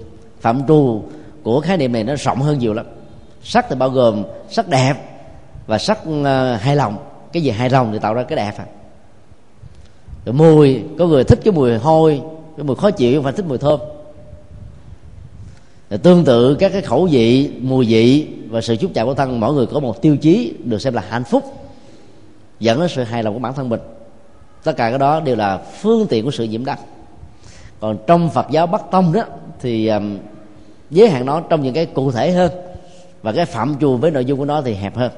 [0.41, 1.03] phạm trù
[1.45, 2.87] của khái niệm này nó rộng hơn nhiều lắm.
[3.43, 4.95] Sắc thì bao gồm sắc đẹp
[5.67, 6.97] và sắc ờ, hài lòng.
[7.33, 8.67] Cái gì hài lòng thì tạo ra cái đẹp à.
[10.25, 12.23] Rồi mùi, có người thích cái mùi hôi,
[12.57, 13.81] cái mùi khó chịu không phải thích mùi thơm.
[15.91, 19.41] Rồi tương tự các cái khẩu vị, mùi vị và sự chúc chạm của thân,
[19.41, 21.45] mỗi người có một tiêu chí được xem là hạnh phúc,
[22.61, 23.81] dẫn đến sự hài lòng của bản thân mình.
[24.65, 26.79] Tất cả cái đó đều là phương tiện của sự nhiễm đắc
[27.85, 29.23] còn trong phật giáo bắc tông đó
[29.61, 29.91] thì
[30.91, 32.53] giới hạn nó trong những cái cụ thể hơn
[33.23, 35.13] và cái phạm trù với nội dung của nó thì hẹp hơn.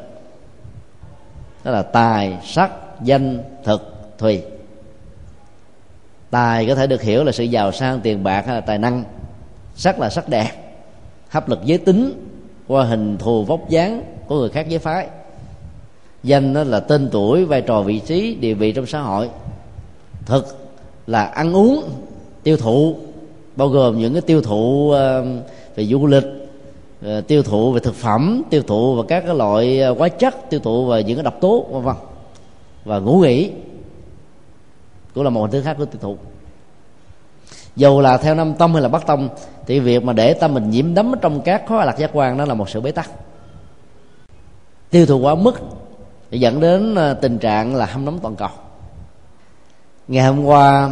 [1.64, 2.70] Đó là tài, sắc,
[3.02, 4.42] danh, thực, thùy.
[6.30, 9.04] Tài có thể được hiểu là sự giàu sang, tiền bạc hay là tài năng.
[9.74, 10.50] Sắc là sắc đẹp,
[11.28, 12.12] hấp lực giới tính
[12.68, 15.06] qua hình thù vóc dáng của người khác giới phái.
[16.22, 19.30] Danh đó là tên tuổi, vai trò vị trí, địa vị trong xã hội.
[20.26, 20.68] Thực
[21.06, 21.90] là ăn uống,
[22.42, 22.96] tiêu thụ
[23.56, 25.24] bao gồm những cái tiêu thụ ờ,
[25.76, 26.24] về du lịch
[27.02, 30.50] ờ, tiêu thụ về thực phẩm, tiêu thụ và các cái loại ờ, hóa chất,
[30.50, 31.96] tiêu thụ và những cái độc tố, vân vân.
[32.84, 33.50] Và ngủ nghỉ
[35.14, 36.16] cũng là một hình thức khác của tiêu thụ.
[37.76, 39.28] Dù là theo năm tông hay là bắc tông,
[39.66, 42.44] thì việc mà để tâm mình nhiễm đấm trong các khó lạc giác quan đó
[42.44, 43.10] là một sự bế tắc.
[44.90, 45.60] Tiêu thụ quá mức
[46.30, 48.48] dẫn đến tình trạng là hâm nóng toàn cầu.
[50.08, 50.90] Ngày hôm qua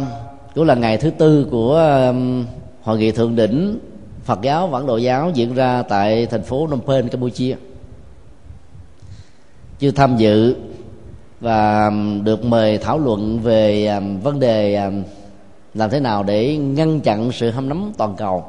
[0.55, 1.75] cũng là ngày thứ tư của
[2.09, 2.45] um,
[2.83, 3.79] hội nghị thượng đỉnh
[4.23, 7.55] Phật giáo Vãn Độ giáo diễn ra tại thành phố Phnom Penh, Campuchia.
[9.79, 10.55] Chưa tham dự
[11.39, 14.89] và um, được mời thảo luận về um, vấn đề
[15.73, 18.45] làm thế nào để ngăn chặn sự hâm nóng toàn cầu.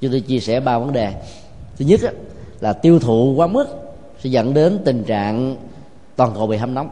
[0.00, 1.12] Chúng tôi chia sẻ ba vấn đề.
[1.76, 2.00] Thứ nhất
[2.60, 3.66] là tiêu thụ quá mức
[4.20, 5.56] sẽ dẫn đến tình trạng
[6.16, 6.88] toàn cầu bị hâm nóng.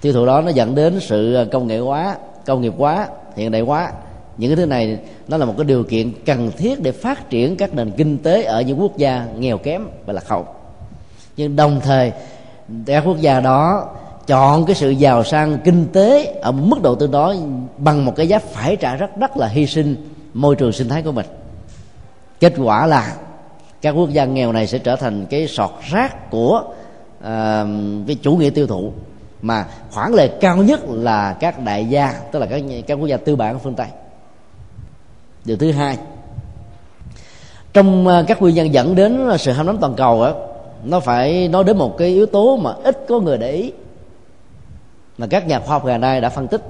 [0.00, 3.50] Tiêu thụ đó nó dẫn đến sự uh, công nghệ hóa công nghiệp hóa hiện
[3.50, 3.92] đại hóa.
[4.36, 7.56] Những cái thứ này nó là một cái điều kiện cần thiết để phát triển
[7.56, 10.46] các nền kinh tế ở những quốc gia nghèo kém và lạc hậu.
[11.36, 12.12] Nhưng đồng thời
[12.86, 13.88] các quốc gia đó
[14.26, 17.36] chọn cái sự giàu sang kinh tế ở mức độ tương đối
[17.78, 19.96] bằng một cái giá phải trả rất rất là hy sinh
[20.34, 21.26] môi trường sinh thái của mình.
[22.40, 23.16] Kết quả là
[23.82, 26.62] các quốc gia nghèo này sẽ trở thành cái sọt rác của
[27.18, 27.26] uh,
[28.06, 28.92] cái chủ nghĩa tiêu thụ
[29.44, 33.16] mà khoản lệ cao nhất là các đại gia, tức là các các quốc gia
[33.16, 33.86] tư bản ở phương tây.
[35.44, 35.98] Điều thứ hai,
[37.72, 40.32] trong ờ, các nguyên nhân dẫn đến sự ham nóng toàn cầu á,
[40.84, 43.72] nó phải nói đến một cái yếu tố mà ít có người để ý,
[45.18, 46.62] mà các nhà khoa học ngày nay đã phân tích.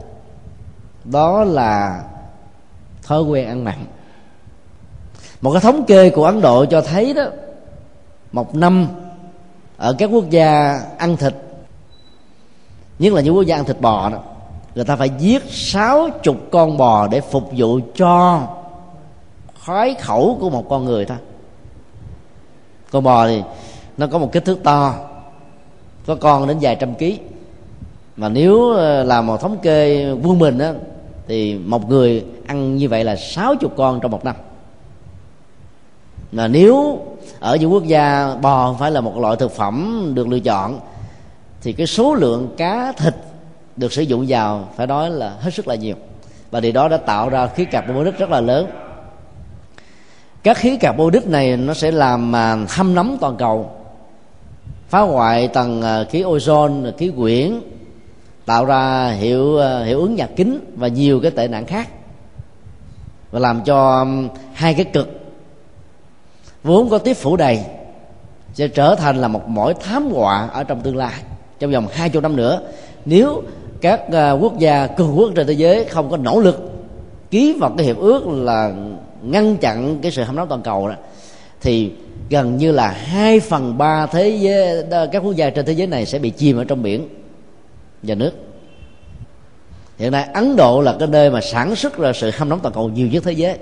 [1.04, 2.02] Đó là
[3.02, 3.86] thói quen ăn mặn.
[5.40, 7.24] Một cái thống kê của ấn độ cho thấy đó,
[8.32, 8.88] một năm
[9.76, 11.34] ở các quốc gia ăn thịt
[12.98, 14.18] nhất là những quốc gia ăn thịt bò đó,
[14.74, 18.42] người ta phải giết sáu chục con bò để phục vụ cho
[19.64, 21.18] khói khẩu của một con người thôi.
[22.90, 23.42] Con bò thì
[23.96, 24.94] nó có một kích thước to,
[26.06, 27.18] có con đến vài trăm ký.
[28.16, 30.72] Mà nếu ờ, là một thống kê quân bình á,
[31.28, 34.34] thì một người ăn như vậy là sáu chục con trong một năm.
[36.32, 36.98] Mà nếu
[37.40, 40.78] ở những quốc gia bò không phải là một loại thực phẩm được lựa chọn
[41.64, 43.14] thì cái số lượng cá thịt
[43.76, 45.96] được sử dụng vào, phải nói là hết sức là nhiều.
[46.50, 48.70] Và điều đó đã tạo ra khí carbonic rất là lớn.
[50.42, 53.70] Các khí carbonic này nó sẽ làm mà thâm nóng toàn cầu,
[54.88, 57.60] phá hoại tầng à, khí ozone, khí quyển,
[58.46, 61.88] tạo ra hiệu à, hiệu ứng nhà kính và nhiều cái tệ nạn khác.
[63.30, 64.06] Và làm cho
[64.52, 65.20] hai cái cực
[66.62, 67.64] vốn có tiếp phủ đầy
[68.54, 71.14] sẽ trở thành là một mối thám họa ở trong tương lai
[71.64, 72.60] trong vòng hai chục năm nữa,
[73.04, 73.42] nếu
[73.80, 76.70] các à, quốc gia, cường quốc trên thế giới không có nỗ lực
[77.30, 78.72] ký vào cái hiệp ước là
[79.22, 80.94] ngăn chặn cái sự hâm nóng toàn cầu đó,
[81.60, 81.90] thì
[82.30, 86.06] gần như là hai phần ba thế giới các quốc gia trên thế giới này
[86.06, 87.08] sẽ bị chìm ở trong biển
[88.02, 88.32] và nước.
[89.98, 92.74] Hiện nay ấn độ là cái nơi mà sản xuất ra sự hâm nóng toàn
[92.74, 93.56] cầu nhiều nhất thế giới,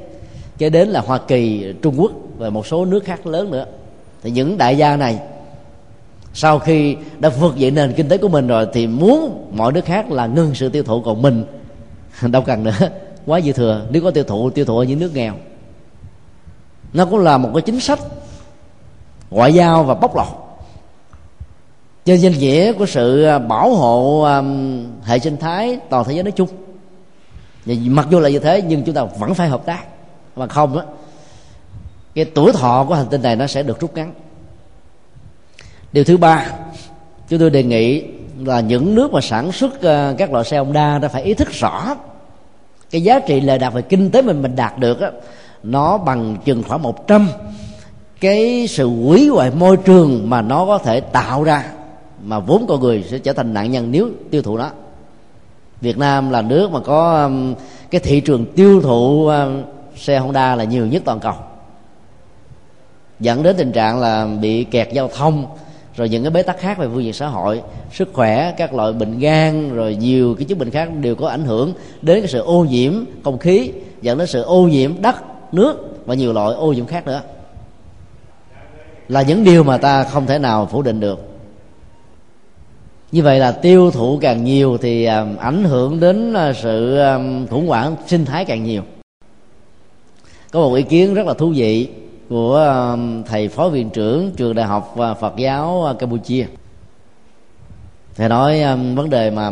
[0.58, 3.66] kế đến là hoa kỳ, trung quốc và một số nước khác lớn nữa.
[4.22, 5.18] Thì những đại gia này
[6.34, 9.84] sau khi đã vượt dậy nền kinh tế của mình rồi thì muốn mọi nước
[9.84, 11.44] khác là ngưng sự tiêu thụ còn mình.
[12.22, 12.88] Đâu cần nữa.
[13.26, 13.86] Quá dư thừa.
[13.90, 15.34] Nếu có tiêu thụ tiêu thụ ở những nước nghèo.
[16.92, 17.98] Nó cũng là một cái chính sách
[19.30, 20.26] ngoại giao và bóc lột.
[22.04, 26.22] Trên danh nghĩa của sự à, bảo hộ um, hệ sinh thái toàn thế giới
[26.22, 26.48] nói chung.
[27.66, 29.84] Và mặc dù là như thế nhưng chúng ta vẫn phải hợp tác.
[30.36, 30.84] Mà không á
[32.14, 34.14] cái tuổi thọ của hành tinh này nó sẽ được rút ngắn
[35.92, 36.46] điều thứ ba,
[37.28, 38.04] chúng tôi đề nghị
[38.38, 41.48] là những nước mà sản xuất ờ, các loại xe Honda đã phải ý thức
[41.50, 41.96] rõ
[42.90, 45.10] cái giá trị lợi đạt về kinh tế mình mình đạt được á,
[45.62, 47.28] nó bằng chừng khoảng 100
[48.20, 51.64] cái sự hủy hoại môi trường mà nó có thể tạo ra
[52.22, 54.70] mà vốn con người sẽ trở thành nạn nhân nếu tiêu thụ nó.
[55.80, 57.30] Việt Nam là nước mà có
[57.90, 59.62] cái thị trường tiêu thụ ờ,
[59.96, 61.34] xe Honda là nhiều nhất toàn cầu.
[63.20, 65.46] Dẫn đến tình trạng là bị kẹt giao thông
[65.96, 68.92] rồi những cái bế tắc khác về phương diện xã hội, sức khỏe, các loại
[68.92, 72.38] bệnh gan, rồi nhiều cái chứng bệnh khác đều có ảnh hưởng đến cái sự
[72.38, 72.92] ô nhiễm
[73.24, 73.70] không khí,
[74.02, 75.16] dẫn đến sự ô nhiễm đất,
[75.52, 77.22] nước và nhiều loại ô nhiễm khác nữa.
[79.08, 81.32] Là những điều mà ta không thể nào phủ định được.
[83.12, 87.18] Như vậy là tiêu thụ càng nhiều thì à, ảnh hưởng đến à, sự à,
[87.50, 88.82] khủng hoảng sinh thái càng nhiều.
[90.50, 91.88] Có một ý kiến rất là thú vị
[92.32, 96.46] của ờ, thầy phó viện trưởng trường đại học ờ, Phật giáo ờ, Campuchia.
[98.16, 98.62] Thầy nói
[98.94, 99.50] vấn đề mà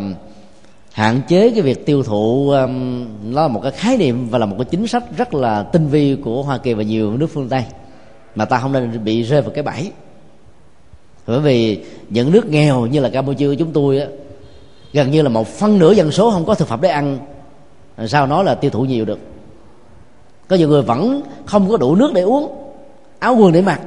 [0.92, 2.54] hạn chế cái việc tiêu thụ
[3.24, 5.86] nó là một cái khái niệm và là một cái chính sách rất là tinh
[5.86, 7.64] vi của Hoa Kỳ và nhiều nước phương Tây,
[8.34, 9.92] mà ta không nên bị rơi vào cái bẫy.
[11.26, 14.06] Bởi vì những nước nghèo như là campuchia của chúng tôi á,
[14.92, 17.18] gần như là một phân nửa dân số không có thực phẩm để ăn,
[18.06, 19.18] sao nói là tiêu thụ nhiều được.
[20.48, 22.59] Có nhiều người vẫn không có đủ nước để uống
[23.20, 23.80] áo quần để mặc.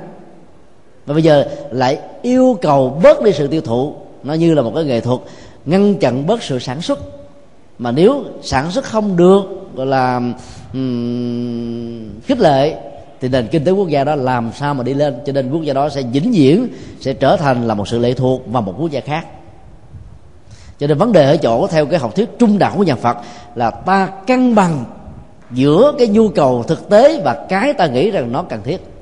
[1.06, 3.96] Và bây giờ lại yêu cầu bớt đi sự tiêu thụ.
[4.24, 5.20] Nó như là một cái nghệ thuật
[5.66, 7.00] ngăn chặn bớt sự sản xuất.
[7.80, 9.44] Mà nếu sản xuất không được
[9.76, 10.22] gọi là
[10.74, 12.76] um, khích lệ
[13.22, 15.16] thì nền kinh tế quốc gia đó làm sao mà đi lên?
[15.26, 16.68] Cho nên quốc gia đó sẽ vĩnh viễn
[17.00, 19.26] sẽ trở thành là một sự lệ thuộc vào một quốc gia khác.
[20.80, 23.18] Cho nên vấn đề ở chỗ theo cái học thuyết trung đạo của nhà Phật
[23.56, 24.86] là ta cân bằng
[25.52, 28.93] giữa cái nhu cầu thực tế và cái ta nghĩ rằng nó cần thiết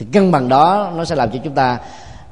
[0.00, 1.78] thì cân bằng đó nó sẽ làm cho chúng ta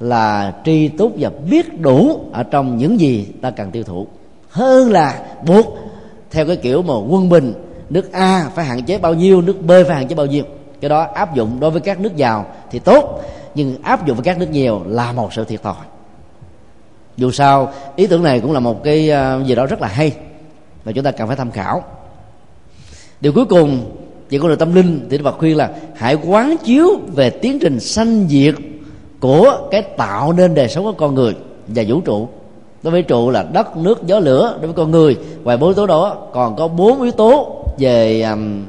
[0.00, 4.06] là tri túc và biết đủ ở trong những gì ta cần tiêu thụ.
[4.50, 5.78] Hơn là buộc
[6.30, 7.54] theo cái kiểu mà quân bình,
[7.90, 10.44] nước A phải hạn chế bao nhiêu, nước B phải hạn chế bao nhiêu.
[10.80, 13.22] Cái đó áp dụng đối với các nước giàu thì tốt,
[13.54, 15.84] nhưng áp dụng với các nước nhiều là một sự thiệt thòi.
[17.16, 20.12] Dù sao, ý tưởng này cũng là một cái ờ, gì đó rất là hay
[20.84, 21.82] và chúng ta cần phải tham khảo.
[23.20, 23.98] Điều cuối cùng
[24.30, 27.58] về con đường tâm linh thì Đức Phật khuyên là hãy quán chiếu về tiến
[27.58, 28.54] trình sanh diệt
[29.20, 31.34] của cái tạo nên đời sống của con người
[31.68, 32.28] và vũ trụ.
[32.82, 34.56] Đối với trụ là đất, nước, gió, lửa.
[34.60, 38.26] Đối với con người, ngoài bốn yếu tố đó, còn có bốn yếu tố về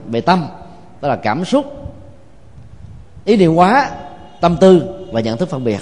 [0.08, 0.48] về tâm,
[1.02, 1.65] đó là cảm xúc,
[3.26, 3.91] ý niệm hóa,
[4.41, 5.80] tâm tư và nhận thức phân biệt.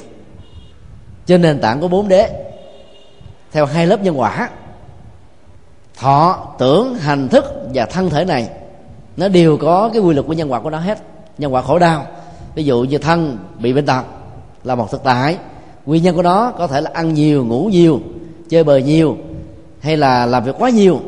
[1.26, 2.30] Trên nền tảng của bốn đế,
[3.52, 4.50] theo hai lớp nhân quả,
[5.96, 8.50] thọ, tưởng, hành thức và thân thể này
[9.18, 10.98] nó đều có cái quy luật của nhân quả của nó hết.
[11.38, 12.06] Nhân quả khổ đau,
[12.56, 14.04] ví dụ như thân bị bệnh tật
[14.64, 15.38] là một thực tại.
[15.86, 18.00] Nguyên nhân của nó có thể là ăn nhiều, ngủ nhiều,
[18.50, 19.18] chơi bời nhiều,
[19.80, 21.00] hay là làm việc quá nhiều,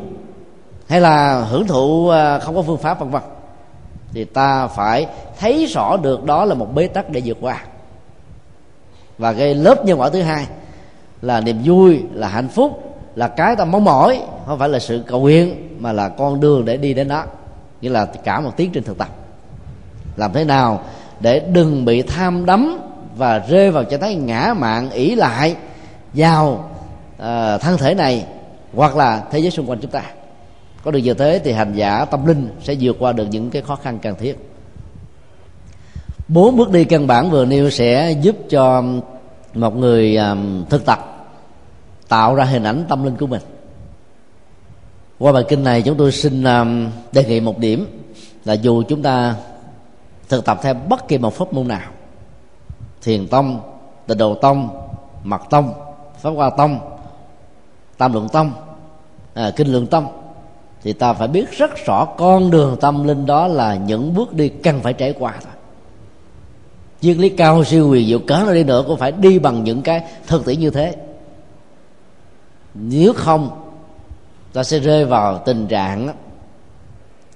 [0.88, 3.22] hay là hưởng thụ à, không có phương pháp, vân vân.
[4.12, 5.06] Thì ta phải
[5.38, 7.64] thấy rõ được đó là một bế tắc để vượt qua.
[9.18, 10.46] Và cái lớp nhân quả thứ hai
[11.22, 14.20] là niềm vui, là hạnh phúc, là cái ta mong mỏi.
[14.46, 17.24] Không phải là sự cầu nguyện, mà là con đường để đi đến đó
[17.80, 19.08] nghĩa là cả một tiến trình thực tập.
[20.16, 20.84] Làm thế nào
[21.20, 22.80] để đừng bị tham đắm
[23.16, 25.56] và rơi vào trạng thái ngã mạng ỷ lại
[26.14, 26.70] vào
[27.16, 28.26] uh, thân thể này
[28.74, 30.02] hoặc là thế giới xung quanh chúng ta?
[30.84, 33.62] Có được như thế thì hành giả tâm linh sẽ vượt qua được những cái
[33.62, 34.36] khó khăn cần thiết.
[36.28, 38.84] Bốn bước đi căn bản vừa nêu sẽ giúp cho
[39.54, 40.18] một người
[40.70, 41.28] thực tập
[42.08, 43.40] tạo ra hình ảnh tâm linh của mình
[45.20, 47.86] qua bài kinh này chúng tôi xin um, đề nghị một điểm
[48.44, 49.34] là dù chúng ta
[50.28, 51.90] thực tập theo bất kỳ một pháp môn nào
[53.02, 53.60] thiền tông
[54.06, 54.68] tịnh độ tông
[55.24, 55.72] mật tông
[56.20, 56.78] pháp hoa tông
[57.98, 58.52] tam lượng tông
[59.34, 60.06] à, kinh lượng tông
[60.82, 64.48] thì ta phải biết rất rõ con đường tâm linh đó là những bước đi
[64.48, 65.52] cần phải trải qua thôi.
[67.00, 69.82] Duyên lý cao siêu quyền diệu cỡ nào đi nữa cũng phải đi bằng những
[69.82, 70.96] cái thực tiễn như thế.
[72.74, 73.59] Nếu không
[74.52, 76.14] ta sẽ rơi vào tình trạng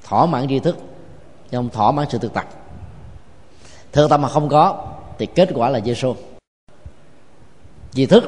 [0.09, 0.79] thỏa mãn tri thức,
[1.51, 2.45] nhưng thỏa mãn sự thực tập.
[3.93, 4.87] Thực tập mà không có,
[5.19, 6.17] thì kết quả là giê xô
[7.93, 8.25] tri thức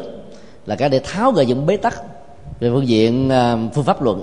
[0.66, 2.02] là cái để tháo gỡ những bế tắc
[2.60, 4.22] về phương diện à, phương pháp luận.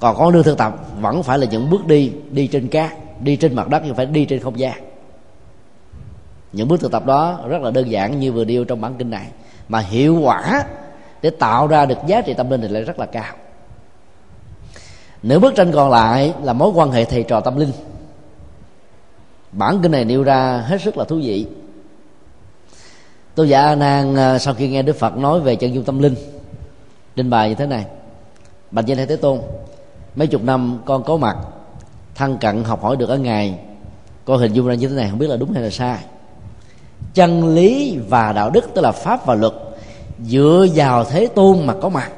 [0.00, 3.36] Còn con đường thực tập vẫn phải là những bước đi đi trên cát, đi
[3.36, 4.84] trên mặt đất, nhưng phải đi trên không gian.
[6.52, 9.10] Những bước thực tập đó rất là đơn giản như vừa điêu trong bản kinh
[9.10, 9.26] này.
[9.68, 10.64] Mà hiệu quả
[11.22, 13.34] để tạo ra được giá trị tâm linh thì lại rất là cao.
[15.22, 17.72] Nửa bức tranh còn lại là mối quan hệ thầy trò tâm linh.
[19.52, 21.46] Bản kinh này nêu ra hết sức là thú vị.
[23.34, 25.98] Tôi giả a nan à, sau khi nghe đức phật nói về chân dung tâm
[25.98, 26.14] linh,
[27.16, 27.84] trình bày như thế này.
[28.70, 29.40] Bạch danh thế tôn,
[30.16, 31.36] mấy chục năm con có mặt,
[32.14, 33.58] thân cận học hỏi được ở ngài
[34.24, 35.98] con hình dung ra như thế này không biết là đúng hay là sai.
[37.14, 39.52] Chân lý và đạo đức, tức là pháp và luật
[40.24, 42.10] dựa vào thế tôn mà có mặt,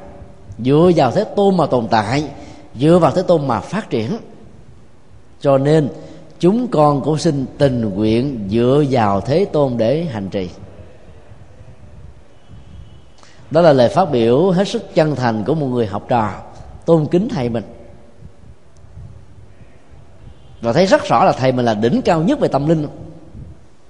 [0.59, 2.23] dựa vào thế tôn mà tồn tại,
[2.75, 4.17] dựa vào thế tôn mà phát triển.
[5.41, 5.89] Cho nên,
[6.39, 10.49] chúng con cũng xin tình nguyện dựa vào thế tôn để hành trì.
[13.51, 16.31] Đó là lời phát biểu hết sức chân thành của một người học trò,
[16.85, 17.63] tôn kính thầy mình.
[20.61, 22.87] Và thấy rất rõ là thầy mình là đỉnh cao nhất về tâm linh.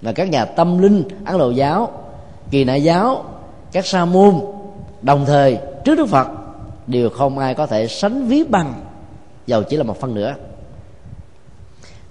[0.01, 1.91] Là các nhà tâm linh, ấn độ giáo,
[2.51, 3.25] kỳ nại giáo
[3.73, 4.41] các sa môn.
[5.01, 6.27] Đồng thời, trước đức phật,
[6.87, 8.73] đều không ai có thể sánh ví bằng,
[9.47, 10.35] dầu chỉ là một phân nữa.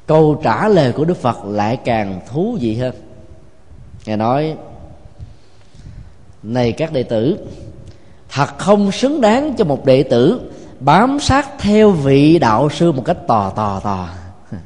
[0.06, 2.94] Câu trả lời của đức phật lại càng thú vị hơn.
[4.06, 4.56] Ngài nói,
[6.42, 7.38] này các đệ tử,
[8.28, 13.02] thật không xứng đáng cho một đệ tử bám sát theo vị đạo sư một
[13.04, 14.08] cách tò tò tò.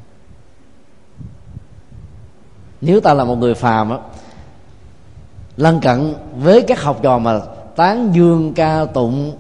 [2.81, 3.99] Nếu ta là một người phàm á
[5.57, 7.41] lân cận với các học trò mà
[7.77, 9.33] tán dương ca tụng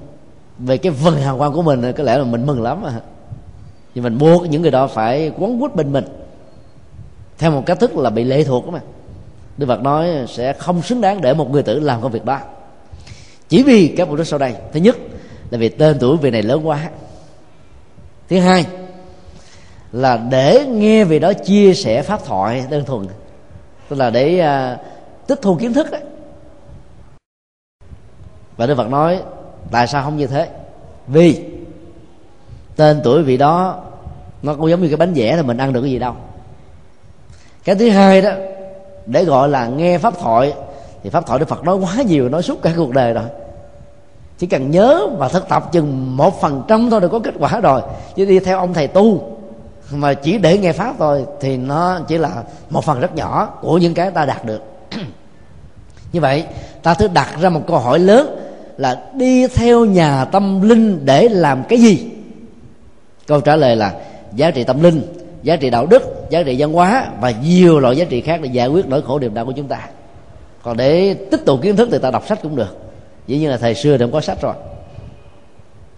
[0.59, 3.00] về cái vần hào quang của mình có lẽ là mình mừng lắm à
[3.94, 6.05] nhưng mình buộc những người đó phải quấn quýt bên mình
[7.38, 8.81] theo một cách thức là bị lệ thuộc mà.
[9.57, 12.40] Đức Phật nói sẽ không xứng đáng để một người tử làm công việc đó.
[13.48, 14.55] Chỉ vì các mục đích sau đây.
[14.72, 14.96] Thứ nhất
[15.50, 16.88] là vì tên tuổi vị này lớn quá.
[18.29, 18.66] Thứ hai
[19.92, 23.07] là để nghe vị đó chia sẻ pháp thoại đơn thuần.
[23.88, 24.81] Tức là để uh,
[25.27, 26.01] tích thu kiến thức ấy.
[28.57, 29.23] và đức phật nói,
[29.71, 30.49] tại sao không như thế?
[31.07, 31.45] Vì
[32.77, 33.83] tên tuổi vị đó,
[34.43, 36.15] nó cũng giống như cái bánh vẽ thì mình ăn được cái gì đâu.
[37.65, 38.31] Cái thứ hai đó,
[39.07, 40.55] để gọi là nghe pháp thoại,
[41.03, 43.25] thì pháp thoại đức phật nói quá nhiều, nói suốt cả cuộc đời rồi.
[44.39, 47.61] Chỉ cần nhớ và thực tập chừng một phần trăm thôi là có kết quả
[47.61, 47.83] rồi.
[48.16, 49.37] Chứ đi theo ông thầy tu
[49.91, 53.79] mà chỉ để nghe pháp thôi thì nó chỉ là một phần rất nhỏ của
[53.79, 54.76] những cái ta đạt được
[56.12, 56.44] như vậy,
[56.82, 58.36] ta thử đặt ra một câu hỏi lớn
[58.76, 62.09] là đi theo nhà tâm linh để làm cái gì?
[63.26, 63.94] Câu trả lời là
[64.34, 65.02] giá trị tâm linh,
[65.42, 68.48] giá trị đạo đức, giá trị văn hóa và nhiều loại giá trị khác để
[68.52, 69.88] giải quyết nỗi khổ niềm đau của chúng ta.
[70.62, 72.76] Còn để tích tụ kiến thức thì ta đọc sách cũng được.
[73.26, 74.54] Dĩ nhiên là thời xưa thì không có sách rồi.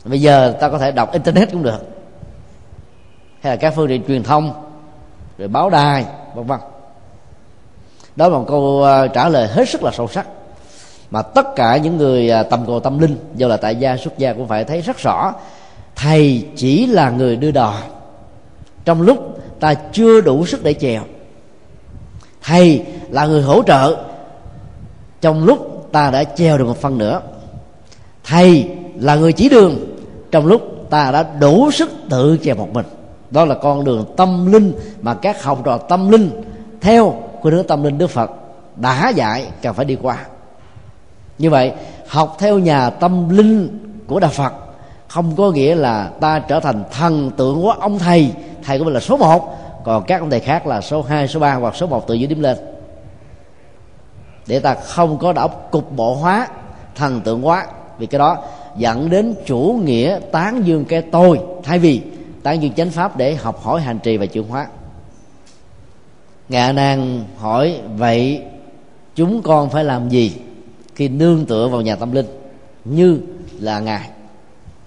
[0.04, 1.86] Bây giờ ta có thể đọc internet cũng được.
[3.40, 4.52] Hay là các phương tiện truyền thông,
[5.38, 6.04] rồi báo đài,
[6.34, 6.58] vân vân
[8.18, 10.26] đó là một câu ờ, trả lời hết sức là sâu sắc.
[11.10, 14.18] Mà tất cả những người ờ, tầm cầu tâm linh do là tại gia, xuất
[14.18, 15.34] gia cũng phải thấy rất rõ,
[15.96, 17.74] thầy chỉ là người đưa đò.
[18.84, 21.02] Trong lúc ta chưa đủ sức để chèo,
[22.42, 23.96] thầy là người hỗ trợ.
[25.20, 27.20] Trong lúc ta đã treo được một phần nữa,
[28.24, 29.76] thầy là người chỉ đường.
[30.30, 32.86] Trong lúc ta đã đủ sức tự chèo một mình.
[33.30, 36.30] Đó là con đường tâm linh mà các học trò tâm linh
[36.80, 38.30] theo của nước tâm linh đức phật
[38.76, 40.26] đã dạy cần phải đi qua.
[41.38, 41.72] Như vậy
[42.08, 44.52] học theo nhà tâm linh của đạo phật
[45.08, 48.32] không có nghĩa là ta trở thành thần tượng của ông thầy.
[48.64, 51.40] Thầy của mình là số một còn các ông thầy khác là số 2, số
[51.40, 52.56] 3 hoặc số 1 từ dưới điểm lên.
[54.46, 56.48] Để ta không có đạo cục bộ hóa
[56.94, 57.66] thần tượng hóa
[57.98, 58.36] vì cái đó
[58.76, 61.40] dẫn đến chủ nghĩa tán dương cái tôi.
[61.62, 62.02] Thay vì
[62.42, 64.66] tán dương chánh pháp để học hỏi hành trì và chuyển hóa
[66.48, 68.42] ngạ nan hỏi, vậy
[69.14, 70.32] chúng con phải làm gì
[70.94, 72.26] khi nương tựa vào nhà tâm linh
[72.84, 73.18] như
[73.60, 74.10] là ngài?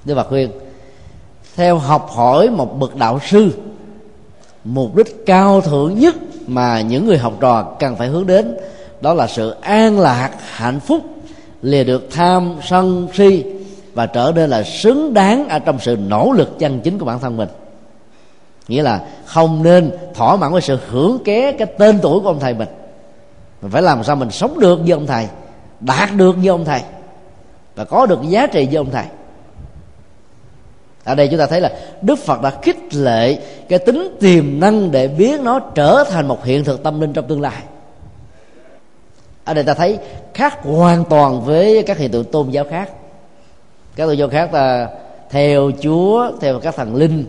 [0.05, 0.51] Đức phật khuyên,
[1.55, 3.51] theo học hỏi một bậc đạo sư,
[4.63, 6.15] mục đích cao thượng nhất
[6.47, 8.57] mà những người học trò cần phải hướng đến
[9.01, 11.01] đó là sự an lạc, hạnh phúc,
[11.61, 13.43] lìa được tham sân si
[13.93, 17.19] và trở nên là xứng đáng ở trong sự nỗ lực chân chính của bản
[17.19, 17.49] thân mình
[18.71, 22.39] nghĩa là không nên thỏa mãn với sự hưởng ké cái tên tuổi của ông
[22.39, 22.67] thầy mình.
[23.61, 25.27] Mình phải làm sao mình sống được với ông thầy,
[25.79, 26.81] đạt được với ông thầy,
[27.75, 29.05] và có được giá trị với ông thầy.
[31.03, 34.91] Ở đây chúng ta thấy là đức phật đã khích lệ cái tính tiềm năng
[34.91, 37.61] để biến nó trở thành một hiện thực tâm linh trong tương lai.
[39.45, 39.97] Ở đây ta thấy
[40.33, 42.89] khác hoàn toàn với các hiện tượng tôn giáo khác.
[43.95, 44.89] Các tôn giáo khác là
[45.29, 47.25] theo chúa, theo các thần linh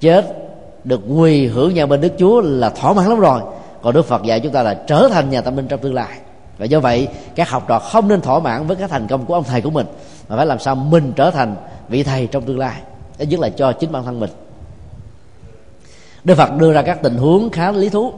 [0.00, 0.48] chết,
[0.84, 3.40] được quỳ hưởng nhà bên đức chúa là thỏa mãn lắm rồi.
[3.82, 6.18] Còn đức phật dạy chúng ta là trở thành nhà tâm linh trong tương lai.
[6.58, 9.34] Và do vậy, các học trò không nên thỏa mãn với cái thành công của
[9.34, 9.86] ông thầy của mình,
[10.28, 11.56] mà phải làm sao mình trở thành
[11.88, 12.80] vị thầy trong tương lai.
[13.18, 14.30] Ít nhất là cho chính bản thân mình.
[16.24, 18.12] Đức phật đưa ra các tình huống khá lý thú.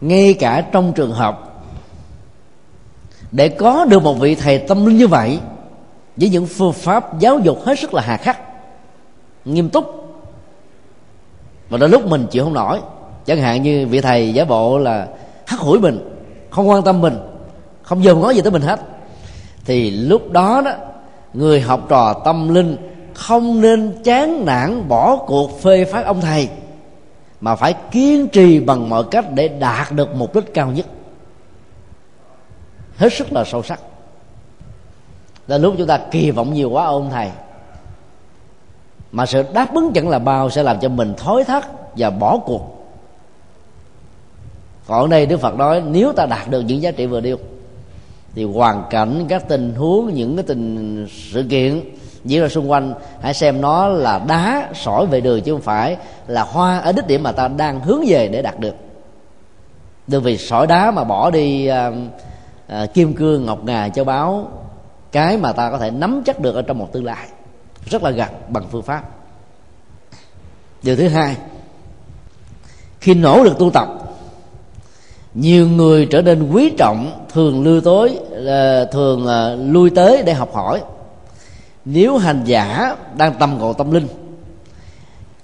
[0.00, 1.62] Ngay cả trong trường hợp
[3.32, 5.38] để có được một vị thầy tâm linh như vậy,
[6.16, 8.38] với những phương pháp giáo dục hết sức là hà khắc,
[9.44, 10.05] nghiêm túc
[11.68, 12.80] và đến lúc mình chịu không nổi,
[13.26, 15.08] chẳng hạn như vị thầy giả bộ là
[15.46, 15.98] hắt hủi mình,
[16.50, 17.18] không quan tâm mình,
[17.82, 18.80] không dòm ngó gì tới mình hết,
[19.64, 20.72] thì lúc đó đó,
[21.34, 22.76] người học trò tâm linh
[23.14, 26.48] không nên chán nản bỏ cuộc phê phán ông thầy,
[27.40, 30.86] mà phải kiên trì bằng mọi cách để đạt được mục đích cao nhất.
[32.96, 33.80] Hết sức là sâu sắc.
[35.46, 37.30] Là lúc chúng ta kỳ vọng nhiều quá, ông thầy
[39.16, 42.38] mà sự đáp ứng chẳng là bao sẽ làm cho mình thối thắt và bỏ
[42.38, 42.86] cuộc.
[44.86, 47.36] Còn ở đây đức phật nói nếu ta đạt được những giá trị vừa điêu
[48.34, 51.80] thì hoàn cảnh các tình huống những cái tình sự kiện
[52.24, 55.96] diễn ra xung quanh hãy xem nó là đá sỏi về đường chứ không phải
[56.26, 58.74] là hoa ở đích điểm mà ta đang hướng về để đạt được.
[60.06, 61.92] Đừng vì sỏi đá mà bỏ đi à,
[62.66, 64.48] à, kim cương ngọc ngà châu báu
[65.12, 67.26] cái mà ta có thể nắm chắc được ở trong một tương lai
[67.90, 69.04] rất là gần bằng phương pháp.
[70.82, 71.36] Điều thứ hai,
[73.00, 73.88] khi nỗ lực tu tập,
[75.34, 80.34] nhiều người trở nên quý trọng, thường lưu tối ờ, thường ờ, lui tới để
[80.34, 80.82] học hỏi.
[81.84, 84.08] Nếu hành giả đang tâm ngộ tâm linh,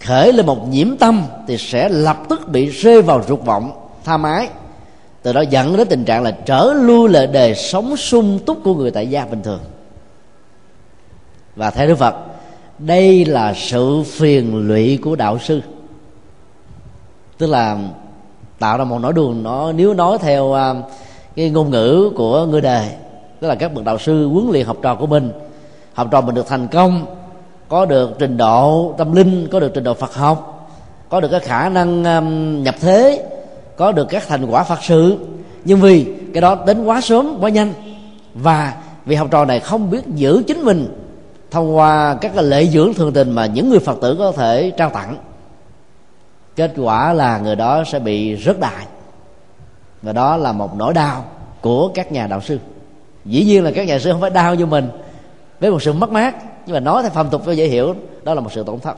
[0.00, 4.16] khởi lên một nhiễm tâm thì sẽ lập tức bị rơi vào dục vọng, tha
[4.16, 4.48] mái.
[5.22, 8.74] Từ đó dẫn đến tình trạng là trở lui lại đời sống sung túc của
[8.74, 9.60] người tại gia bình thường.
[11.56, 12.14] Và theo đức phật
[12.86, 15.60] đây là sự phiền lụy của đạo sư.
[17.38, 17.78] Tức là
[18.58, 20.74] tạo ra một nỗi đường nó nếu nói theo à,
[21.36, 22.88] cái ngôn ngữ của người đời
[23.40, 25.32] tức là các bậc đạo sư huấn luyện học trò của mình
[25.94, 27.06] học trò mình được thành công
[27.68, 30.68] có được trình độ tâm linh có được trình độ phật học
[31.08, 33.26] có được cái khả năng um, nhập thế
[33.76, 35.18] có được các thành quả phật sự.
[35.64, 37.72] Nhưng vì cái đó đến quá sớm quá nhanh
[38.34, 38.74] và
[39.06, 41.01] vì học trò này không biết giữ chính mình
[41.52, 44.90] thông qua các lễ dưỡng thường tình mà những người phật tử có thể trao
[44.90, 45.16] tặng.
[46.56, 48.86] Kết quả là người đó sẽ bị rớt đại.
[50.02, 51.24] Và đó là một nỗi đau
[51.60, 52.58] của các nhà đạo sư.
[53.24, 54.88] Dĩ nhiên là các nhà sư không phải đau như mình
[55.60, 56.36] với một sự mất mát
[56.66, 58.96] nhưng mà nói theo phong tục cho dễ hiểu đó là một sự tổn thất.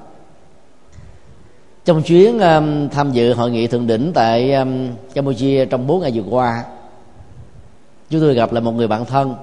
[1.85, 6.13] Trong chuyến um, tham dự hội nghị thượng đỉnh tại um, campuchia trong 4 ngày
[6.15, 6.65] vừa qua
[8.11, 9.35] chúng tôi gặp lại một người bạn thân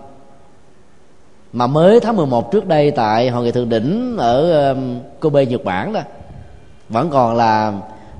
[1.54, 5.64] mà mới tháng 11 trước đây tại hội nghị thượng đỉnh ở um, Kobe, Nhật
[5.64, 6.02] Bản đó,
[6.90, 7.74] vẫn còn là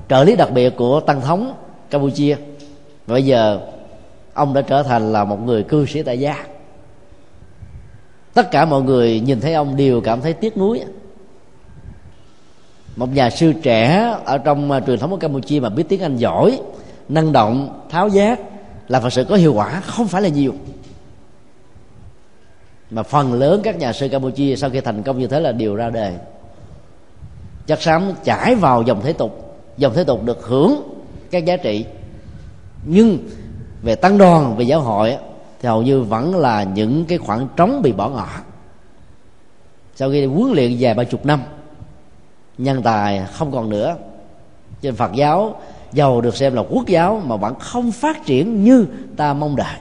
[0.10, 1.54] trợ lý đặc biệt của tăng thống
[1.90, 2.36] Campuchia.
[3.08, 3.60] Và bây giờ,
[4.34, 6.46] ông đã trở thành là một người cư sĩ tại gia.
[8.34, 10.82] Tất cả mọi người nhìn thấy ông đều cảm thấy tiếc nuối.
[12.96, 16.18] Một nhà sư trẻ ở trong à, truyền thống của campuchia mà biết tiếng anh
[16.18, 16.60] giỏi,
[17.10, 18.40] năng động, tháo giác
[18.88, 20.54] là phật sự có hiệu quả, không phải là nhiều
[23.04, 25.90] phần lớn các nhà sư campuchia sau khi thành công như thế là đều ra
[25.90, 26.14] đời
[27.72, 29.58] chắc xám chảy vào dòng thế tục.
[29.78, 30.82] Dòng thế tục được hưởng
[31.32, 31.86] các giá trị.
[32.86, 33.18] Nhưng
[33.82, 35.18] về tăng đoàn, về giáo hội
[35.62, 38.30] thì hầu như vẫn là những cái khoảng trống bị bỏ ngỏ.
[39.96, 41.42] Sau khi huấn luyện dài ba chục năm,
[42.58, 43.96] nhân tài không còn nữa.
[44.82, 45.62] Trên phật giáo,
[45.94, 48.86] giàu được xem là quốc giáo mà vẫn không phát triển như
[49.18, 49.78] ta mong đợi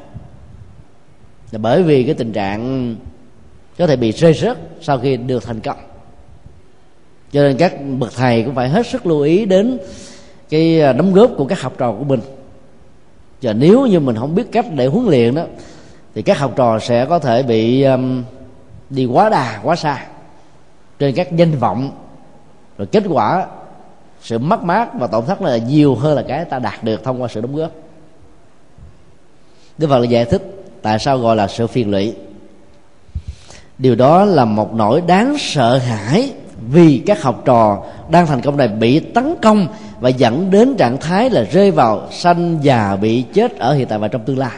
[1.53, 2.97] là bởi vì cái tình trạng
[3.79, 5.77] có thể bị rơi rớt sau khi được thành công.
[7.33, 9.79] Cho nên các bậc thầy cũng phải hết sức lưu ý đến
[10.49, 12.21] cái à, đóng góp của các học trò của mình.
[13.43, 15.45] Và nếu như mình không biết cách để huấn luyện đó
[16.15, 18.25] thì các học trò sẽ có thể bị um,
[18.91, 20.07] đi quá đà quá xa
[20.99, 21.91] trên các danh vọng.
[22.79, 23.47] Rồi kết quả
[24.23, 27.23] sự mất mát và tổn thất là nhiều hơn là cái ta đạt được thông
[27.23, 27.71] qua sự đóng góp.
[29.79, 32.14] Đức Phật là giải thích tại sao gọi là sự phiền lụy?
[33.78, 36.33] Điều đó là một nỗi đáng sợ hãi
[36.68, 39.66] vì các học trò đang thành công này bị tấn công
[40.01, 43.99] và dẫn đến trạng thái là rơi vào sanh già bị chết ở hiện tại
[43.99, 44.57] và trong tương lai.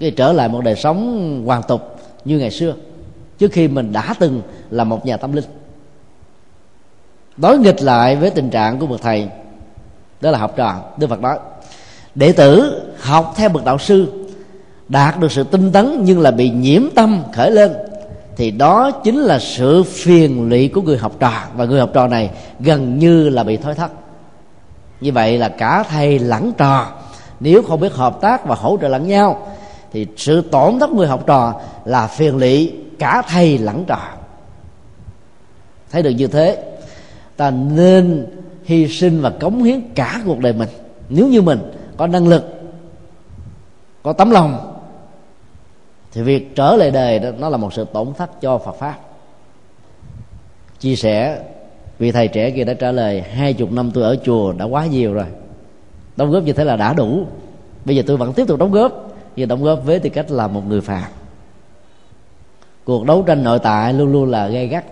[0.00, 2.74] Cái trở lại một đời sống hoàn tục như ngày xưa,
[3.38, 5.44] trước khi mình đã từng là một nhà tâm linh.
[7.36, 9.28] Đối nghịch lại với tình trạng của bậc thầy,
[10.20, 11.38] đó là học trò, đức phật nói,
[12.14, 14.21] đệ tử học theo bậc đạo sư
[14.92, 17.72] đạt được sự tinh tấn nhưng là bị nhiễm tâm, khởi lên,
[18.36, 21.32] thì đó chính là sự phiền lụy của người học trò.
[21.54, 22.30] Và người học trò này
[22.60, 23.92] gần như là bị thối thất.
[25.00, 26.86] Như vậy là cả thầy lẫn trò,
[27.40, 29.46] nếu không biết hợp tác và hỗ trợ lẫn nhau,
[29.92, 34.00] thì sự tổn thất người học trò là phiền lụy cả thầy lẫn trò.
[35.90, 36.64] Thấy được như thế,
[37.36, 38.26] ta nên
[38.64, 40.68] hy sinh và cống hiến cả cuộc đời mình.
[41.08, 41.58] Nếu như mình
[41.96, 42.44] có năng lực,
[44.02, 44.71] có tấm lòng
[46.12, 48.98] thì việc trở lại đời đó, nó là một sự tổn thất cho Phật pháp.
[50.80, 51.42] Chia sẻ,
[51.98, 54.86] vị thầy trẻ kia đã trả lời, hai chục năm tôi ở chùa đã quá
[54.86, 55.26] nhiều rồi.
[56.16, 57.26] Đóng góp như thế là đã đủ.
[57.84, 59.08] Bây giờ tôi vẫn tiếp tục đóng góp.
[59.36, 61.04] Nhưng đóng góp với tư cách là một người phàm.
[62.84, 64.84] Cuộc đấu tranh nội tại luôn luôn là gay gắt.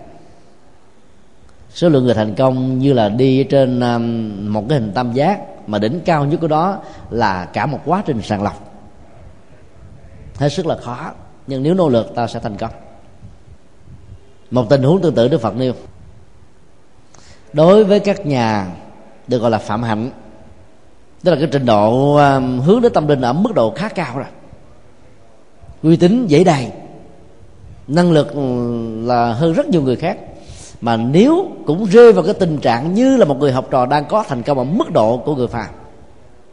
[1.69, 5.39] Số lượng người thành công như là đi trên um, một cái hình tam giác
[5.67, 6.77] mà đỉnh cao nhất của đó
[7.09, 8.70] là cả một quá trình sàng lọc
[10.41, 11.11] hết sức là khó,
[11.47, 12.71] nhưng nếu nỗ lực, ta sẽ thành công.
[14.51, 15.73] Một tình huống tương tự đức phật nêu.
[17.53, 18.67] Đối với các nhà
[19.27, 20.11] được gọi là phạm hạnh,
[21.23, 24.15] tức là cái trình độ um, hướng đến tâm linh ở mức độ khá cao
[24.15, 24.25] rồi.
[25.83, 26.71] Uy tín dễ đầy,
[27.87, 28.41] năng lực ừ,
[29.05, 30.17] là hơn rất nhiều người khác.
[30.81, 34.05] Mà nếu cũng rơi vào cái tình trạng như là một người học trò đang
[34.05, 35.69] có thành công ở mức độ của người phàm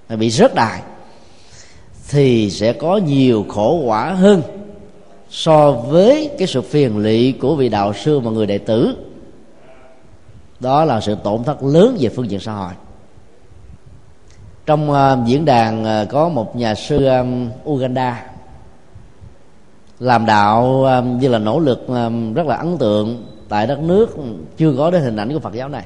[0.09, 0.82] bị rớt đài
[2.09, 4.43] thì sẽ có nhiều khổ quả hơn
[5.31, 8.97] so với cái sự phiền lụy của vị đạo sư và người đệ tử.
[10.61, 12.73] Đó là sự tổn thất lớn về phương diện xã hội.
[14.67, 18.25] Trong uh, diễn đàn uh, có một nhà sư um, Uganda
[20.01, 24.17] làm đạo um, như là nỗ lực um, rất là ấn tượng tại đất nước
[24.57, 25.85] chưa có đến hình ảnh của Phật giáo này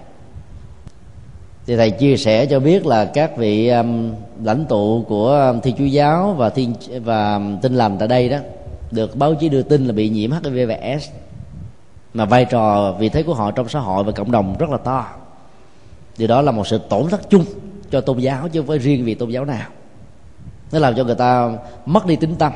[1.67, 4.13] thì thầy chia sẻ cho biết là các vị um,
[4.45, 8.09] lãnh tụ của um, thi chúa giáo và thiên và um, tin tinh lành tại
[8.09, 8.39] đây đó
[8.91, 11.09] được báo chí đưa tin là bị nhiễm HIV và S.
[12.15, 14.77] Mà vai trò vị thế của họ trong xã hội và cộng đồng rất là
[14.77, 15.07] to.
[16.17, 17.45] Thì đó là một sự tổn thất chung
[17.91, 19.69] cho tôn giáo chứ không phải riêng vì tôn giáo nào.
[20.73, 21.53] Nó làm cho người ta
[21.87, 22.53] mất đi tính tâm.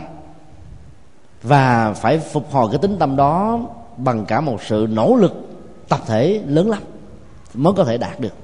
[1.42, 3.60] Và phải phục hồi cái tính tâm đó
[3.96, 5.32] bằng cả một sự nỗ lực
[5.88, 6.82] tập thể lớn lắm
[7.54, 8.34] mới có thể đạt được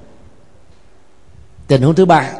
[1.73, 2.31] tình huống thứ ba.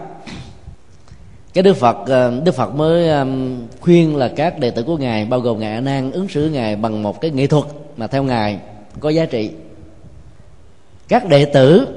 [1.54, 3.28] Cái đức phật ờ, đức phật mới ờ,
[3.82, 6.76] khuyên là các đệ tử của ngài, bao gồm ngài a nan, ứng xử ngài
[6.76, 7.64] bằng một cái nghệ thuật
[7.98, 8.60] mà theo ngài
[9.00, 9.52] có giá trị.
[11.08, 11.88] Các đệ tử,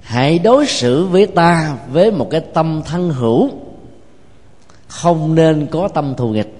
[0.00, 3.50] hãy đối xử với ta với một cái tâm thân hữu,
[4.88, 6.54] không nên có tâm thù nghịch.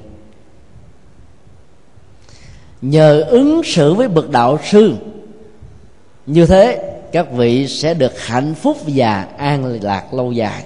[2.83, 4.95] Nhờ ứng xử với bậc đạo sư,
[6.27, 10.65] như thế các vị sẽ được hạnh phúc và an lạc lâu dài.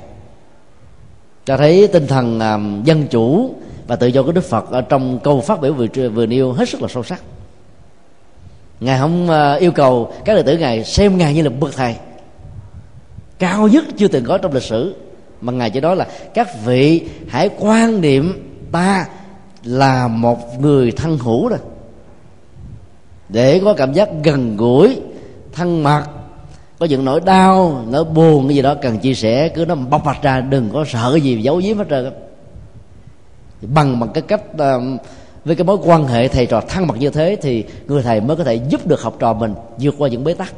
[1.47, 3.55] Cho thấy tinh thần um, dân chủ
[3.87, 6.69] và tự do của đức phật ở trong câu phát biểu vừa vừa nêu hết
[6.69, 7.23] sức là sâu sắc.
[8.81, 11.97] Ngài không uh, yêu cầu các đệ tử ngài xem ngài như là bậc thầy
[13.41, 14.97] cao nhất chưa từng có trong lịch sử
[15.41, 19.07] mà ngài chỉ nói là các vị hãy quan niệm ta
[19.65, 21.57] là một người thân hữu đó
[23.29, 25.01] để có cảm giác gần gũi
[25.53, 26.03] thân mật
[26.81, 30.05] có những nỗi đau nỗi buồn cái gì đó cần chia sẻ cứ nó bộc
[30.05, 32.13] bạch ra đừng có sợ cái gì giấu giếm hết trơn
[33.63, 35.01] bằng bằng cái cách uh,
[35.45, 38.37] với cái mối quan hệ thầy trò thân mật như thế thì người thầy mới
[38.37, 40.53] có thể giúp được học trò mình vượt qua những bế tắc.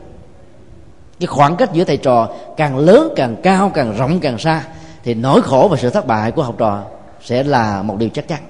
[1.20, 4.64] Cái khoảng cách giữa thầy trò càng lớn càng cao càng rộng càng xa
[5.04, 6.84] thì nỗi khổ và sự thất bại của học trò
[7.24, 8.40] sẽ là một điều chắc chắn.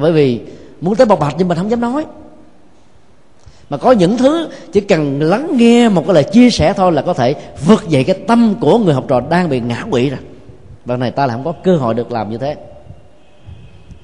[0.00, 0.40] Bởi vì
[0.80, 2.04] muốn tới bộc bạch nhưng mình không dám nói
[3.70, 7.02] mà có những thứ chỉ cần lắng nghe một cái lời chia sẻ thôi là
[7.02, 7.34] có thể
[7.66, 10.20] vượt dậy cái tâm của người học trò đang bị ngã quỵ rồi.
[10.84, 12.56] Và này ta là không có cơ hội được làm như thế.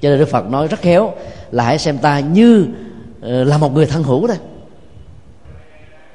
[0.01, 1.13] Cho nên đức phật nói rất khéo
[1.51, 2.67] là hãy xem ta như
[3.21, 4.37] ờ, là một người thân hữu thôi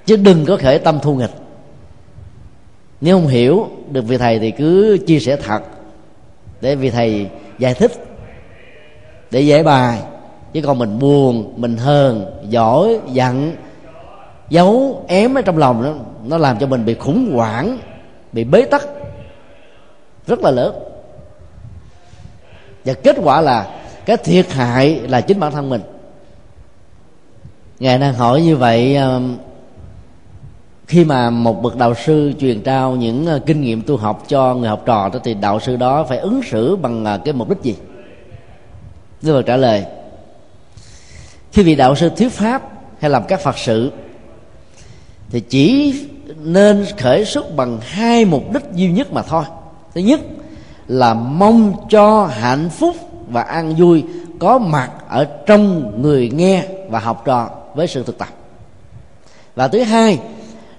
[0.07, 1.31] chứ đừng có khởi tâm thu nghịch.
[3.01, 5.63] Nếu không hiểu được vị thầy thì cứ chia sẻ thật
[6.61, 7.29] để vị thầy
[7.59, 7.93] giải thích,
[9.31, 9.99] để giải bài
[10.53, 13.57] chứ còn mình buồn, mình hờn, giỏi, giận,
[14.49, 15.95] giấu, ém ở trong lòng đó,
[16.25, 17.79] nó làm cho mình bị khủng hoảng,
[18.33, 18.89] bị bế tắc.
[20.27, 20.75] Rất là lớn.
[22.85, 25.81] Và kết quả là cái thiệt hại là chính bản thân mình.
[27.79, 29.37] Ngài đang hỏi như vậy um,
[30.87, 34.55] khi mà một bậc đạo sư truyền trao những uh, kinh nghiệm tu học cho
[34.55, 37.49] người học trò đó, thì đạo sư đó phải ứng xử bằng uh, cái mục
[37.49, 37.77] đích gì?
[39.23, 39.85] Đức Phật trả lời
[41.53, 42.63] khi vị đạo sư thuyết pháp
[43.01, 43.93] hay làm các phật sự,
[45.31, 45.95] thì chỉ
[46.45, 49.45] nên khởi xuất bằng hai mục đích duy nhất mà thôi.
[49.95, 50.21] Thứ nhất
[50.89, 52.97] là mong cho hạnh phúc
[53.29, 54.05] và an vui
[54.39, 58.29] có mặt ở trong người nghe và học trò với sự thực tập.
[59.55, 60.19] Và thứ hai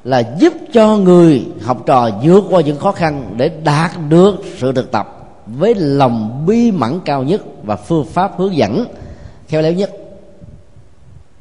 [0.04, 4.72] là giúp cho người học trò vượt qua những khó khăn để đạt được sự
[4.72, 8.86] thực tập với lòng bi mẫn cao nhất và phương pháp hướng dẫn
[9.48, 9.92] khéo léo nhất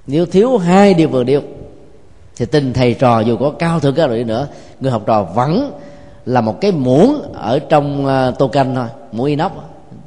[0.08, 1.40] nếu thiếu hai điều vừa điều,
[2.36, 4.48] thì tình thầy trò dù có cao thượng cao đi nữa,
[4.80, 5.72] người học trò vẫn
[6.26, 9.52] là một cái muỗng ở trong ờ, tô canh thôi, muỗng inox,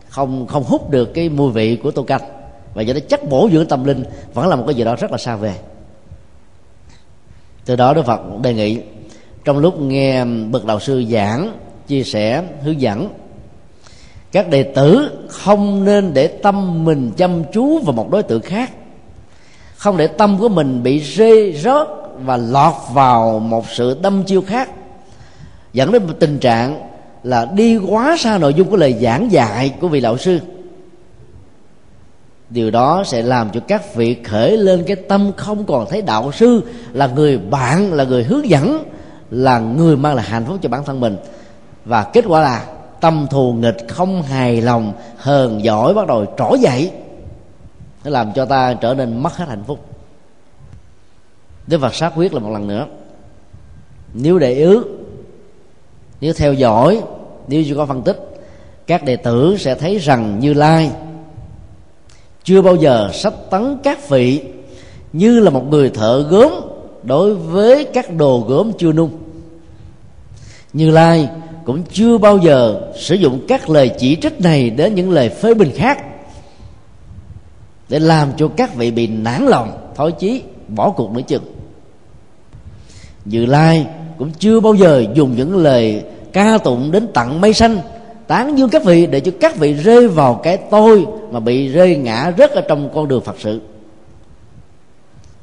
[0.10, 2.22] không không hút được cái mùi vị của tô canh.
[2.74, 5.12] Và do đó chất bổ dưỡng tâm linh vẫn là một cái gì đó rất
[5.12, 5.56] là xa về
[7.66, 8.80] từ đó đức phật đề nghị,
[9.46, 13.10] trong lúc nghe bậc đạo sư giảng, chia sẻ, hướng dẫn,
[14.32, 18.72] các đệ tử không nên để tâm mình chăm chú vào một đối tượng khác
[19.82, 21.88] không để tâm của mình bị rê rớt
[22.24, 24.70] và lọt vào một sự đâm chiêu khác.
[25.74, 26.82] Dẫn đến một tình trạng
[27.24, 30.40] là đi quá xa nội dung của lời giảng dạy của vị đạo sư.
[32.50, 36.32] Điều đó sẽ làm cho các vị khởi lên cái tâm không còn thấy đạo
[36.32, 36.62] sư,
[36.94, 38.84] là người bạn, là người hướng dẫn,
[39.32, 41.18] là người mang lại hạnh phúc cho bản thân mình.
[41.86, 42.66] Và kết quả là
[43.00, 46.92] tâm thù nghịch không hài lòng, hờn giỏi bắt đầu trỗi dậy
[48.04, 49.86] nó làm cho ta trở nên mất hết hạnh phúc.
[51.68, 52.88] Đức Phật xác quyết là một lần nữa.
[54.14, 54.86] Nếu để ứ
[56.22, 57.02] Nếu theo dõi,
[57.48, 58.20] Nếu chưa có phân tích,
[58.88, 60.92] Các đệ tử sẽ thấy rằng Như Lai
[62.44, 64.44] Chưa bao giờ sách tấn các vị
[65.14, 66.52] Như là một người thợ gốm
[67.04, 69.10] Đối với các đồ gốm chưa nung.
[70.74, 71.30] Như Lai
[71.66, 75.54] cũng chưa bao giờ sử dụng các lời chỉ trích này đến những lời phê
[75.54, 76.06] bình khác
[77.92, 81.44] để làm cho các vị bị nản lòng, thói chí, bỏ cuộc nữa chừng
[83.26, 83.88] Như Lai
[84.18, 87.80] cũng chưa bao giờ dùng những lời ca tụng đến tặng mây xanh,
[88.28, 91.96] tán dương các vị để cho các vị rơi vào cái tôi mà bị rơi
[91.96, 93.62] ngã rất ở trong con đường Phật sự.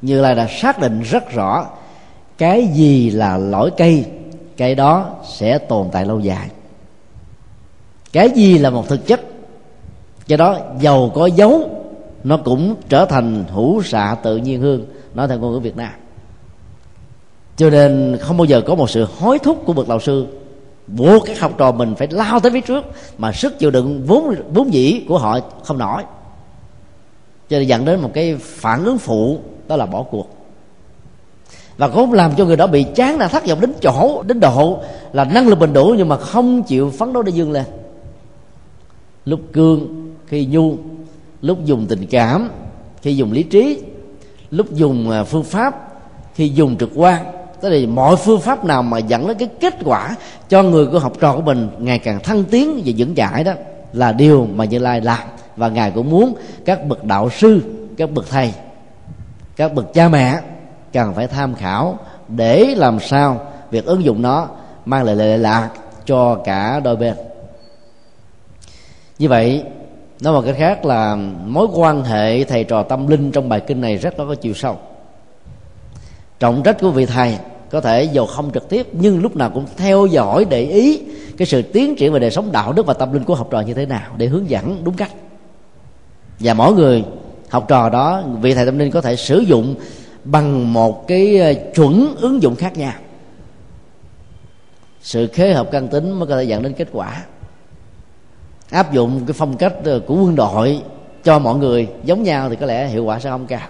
[0.01, 1.67] Như Lai đã xác định rất rõ,
[2.37, 4.05] cái gì là lỗi cây,
[4.57, 6.49] cái đó sẽ tồn tại lâu dài.
[8.13, 9.21] Cái gì là một thực chất
[10.27, 11.78] do đó giàu có dấu
[12.23, 14.85] nó cũng trở thành hữu xạ tự nhiên hương.
[15.13, 15.91] Nói theo ngôn ngữ việt nam.
[17.57, 20.27] Cho nên không bao giờ có một sự hối thúc của bậc lão sư
[20.87, 22.85] buộc các học trò mình phải lao tới phía trước,
[23.17, 26.03] mà sức chịu đựng vốn vốn dĩ của họ không nổi.
[27.49, 30.27] Cho nên dẫn đến một cái phản ứng phụ, đó là bỏ cuộc.
[31.77, 34.79] Và cũng làm cho người đó bị chán nản, thất vọng đến chỗ, đến độ
[35.13, 37.65] là năng lực bình đủ nhưng mà không chịu phấn đấu để dương lên.
[39.25, 40.77] Lúc cương khi nhu
[41.41, 42.49] lúc dùng tình cảm,
[43.01, 43.81] khi dùng lý trí.
[44.51, 45.91] Lúc dùng à, phương pháp,
[46.35, 47.25] khi dùng trực quan.
[47.61, 50.15] Tức là mọi phương pháp nào mà dẫn đến cái kết quả
[50.49, 53.53] cho người của học trò của mình ngày càng thăng tiến và vững chãi đó
[53.93, 55.19] là điều mà như lai làm
[55.55, 56.33] và ngài cũng muốn
[56.65, 57.61] các bậc đạo sư,
[57.97, 58.53] các bậc thầy,
[59.55, 60.39] các bậc cha mẹ
[60.93, 64.47] cần phải tham khảo để làm sao việc ứng dụng nó
[64.85, 65.69] mang lại lệ lạc
[66.05, 67.15] cho cả đôi bên.
[69.19, 69.63] Như vậy
[70.21, 71.15] nói một cách khác là
[71.45, 74.77] mối quan hệ thầy trò tâm linh trong bài kinh này rất có chiều sâu.
[76.39, 77.37] Trọng trách của vị thầy
[77.71, 81.01] có thể dù không trực tiếp, nhưng lúc nào cũng theo dõi để ý
[81.37, 83.61] cái sự tiến triển về đời sống đạo đức và tâm linh của học trò
[83.61, 85.11] như thế nào để hướng dẫn đúng cách.
[86.39, 87.03] Và mỗi người
[87.49, 89.75] học trò đó, vị thầy tâm linh có thể sử dụng
[90.23, 92.93] bằng một cái ờ, chuẩn ứng dụng khác nhau.
[95.01, 97.23] Sự khế hợp căn tính mới có thể dẫn đến kết quả
[98.69, 100.81] áp dụng cái phong cách ờ, của quân đội
[101.23, 101.87] cho mọi người.
[102.03, 103.67] Giống nhau thì có lẽ hiệu quả sẽ không cao.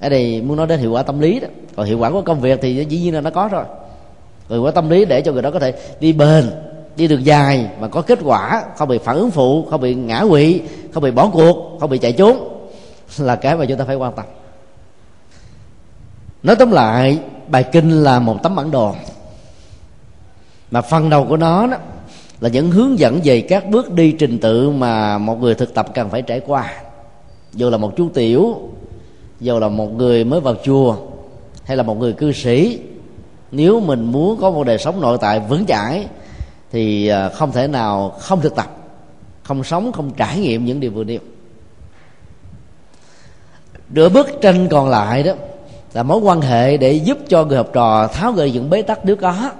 [0.00, 2.40] Ở đây muốn nói đến hiệu quả tâm lý đó, còn hiệu quả của công
[2.40, 3.64] việc thì dĩ nhiên là nó có rồi.
[4.48, 6.50] Hiệu quả tâm lý để cho người đó có thể đi bền,
[6.96, 10.24] đi được dài và có kết quả, không bị phản ứng phụ, không bị ngã
[10.28, 10.60] quỵ,
[10.94, 12.48] không bị bỏ cuộc, không bị chạy trốn
[13.18, 14.24] là cái mà chúng ta phải quan tâm.
[16.42, 18.94] Nói tóm lại, bài kinh là một tấm bản đồ.
[20.70, 21.76] Mà phần đầu của nó đó
[22.40, 25.86] là những hướng dẫn về các bước đi trình tự mà một người thực tập
[25.94, 26.72] cần phải trải qua.
[27.52, 28.56] Dù là một chú tiểu,
[29.40, 30.96] dù là một người mới vào chùa,
[31.64, 32.80] hay là một người cư sĩ,
[33.50, 36.06] nếu mình muốn có một đời sống nội tại vững chãi,
[36.72, 38.76] thì à, không thể nào không thực tập,
[39.42, 41.18] không sống, không trải nghiệm những điều vừa nêu.
[43.88, 45.32] Nửa bức tranh còn lại đó
[45.94, 49.04] là mối quan hệ để giúp cho người học trò tháo gỡ những bế tắc
[49.04, 49.50] nếu có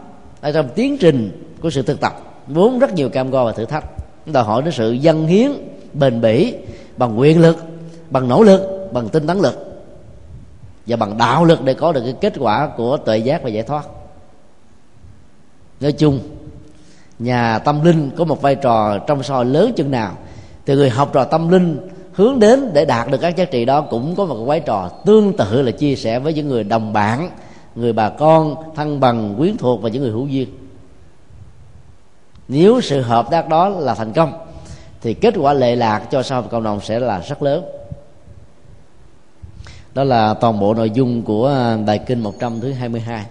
[0.41, 3.65] ở trong tiến trình của sự thực tập vốn rất nhiều cam go và thử
[3.65, 3.85] thách.
[4.27, 5.53] Đòi hỏi đến sự dân hiến,
[5.93, 6.55] bền bỉ,
[6.97, 7.57] bằng quyền lực,
[8.11, 9.85] bằng nỗ lực, bằng tinh tấn lực,
[10.87, 13.63] và bằng đạo lực để có được cái kết quả của tuệ giác và giải
[13.63, 13.87] thoát.
[15.81, 16.21] Nói chung,
[17.19, 20.13] nhà tâm linh có một vai trò trong soi lớn chừng nào.
[20.67, 23.81] Thì người học trò tâm linh hướng đến để đạt được các giá trị đó
[23.81, 27.31] cũng có một vai trò tương tự là chia sẻ với những người đồng bạn,
[27.75, 30.49] người bà con, thân bằng, quyến thuộc và những người hữu duyên
[32.49, 34.33] nếu sự hợp tác đó là thành công,
[35.01, 37.65] thì kết quả lệ lạc cho xã hội cộng đồng sẽ là rất lớn.
[39.95, 43.27] Đó là toàn bộ nội dung của à, bài kinh 100 thứ 22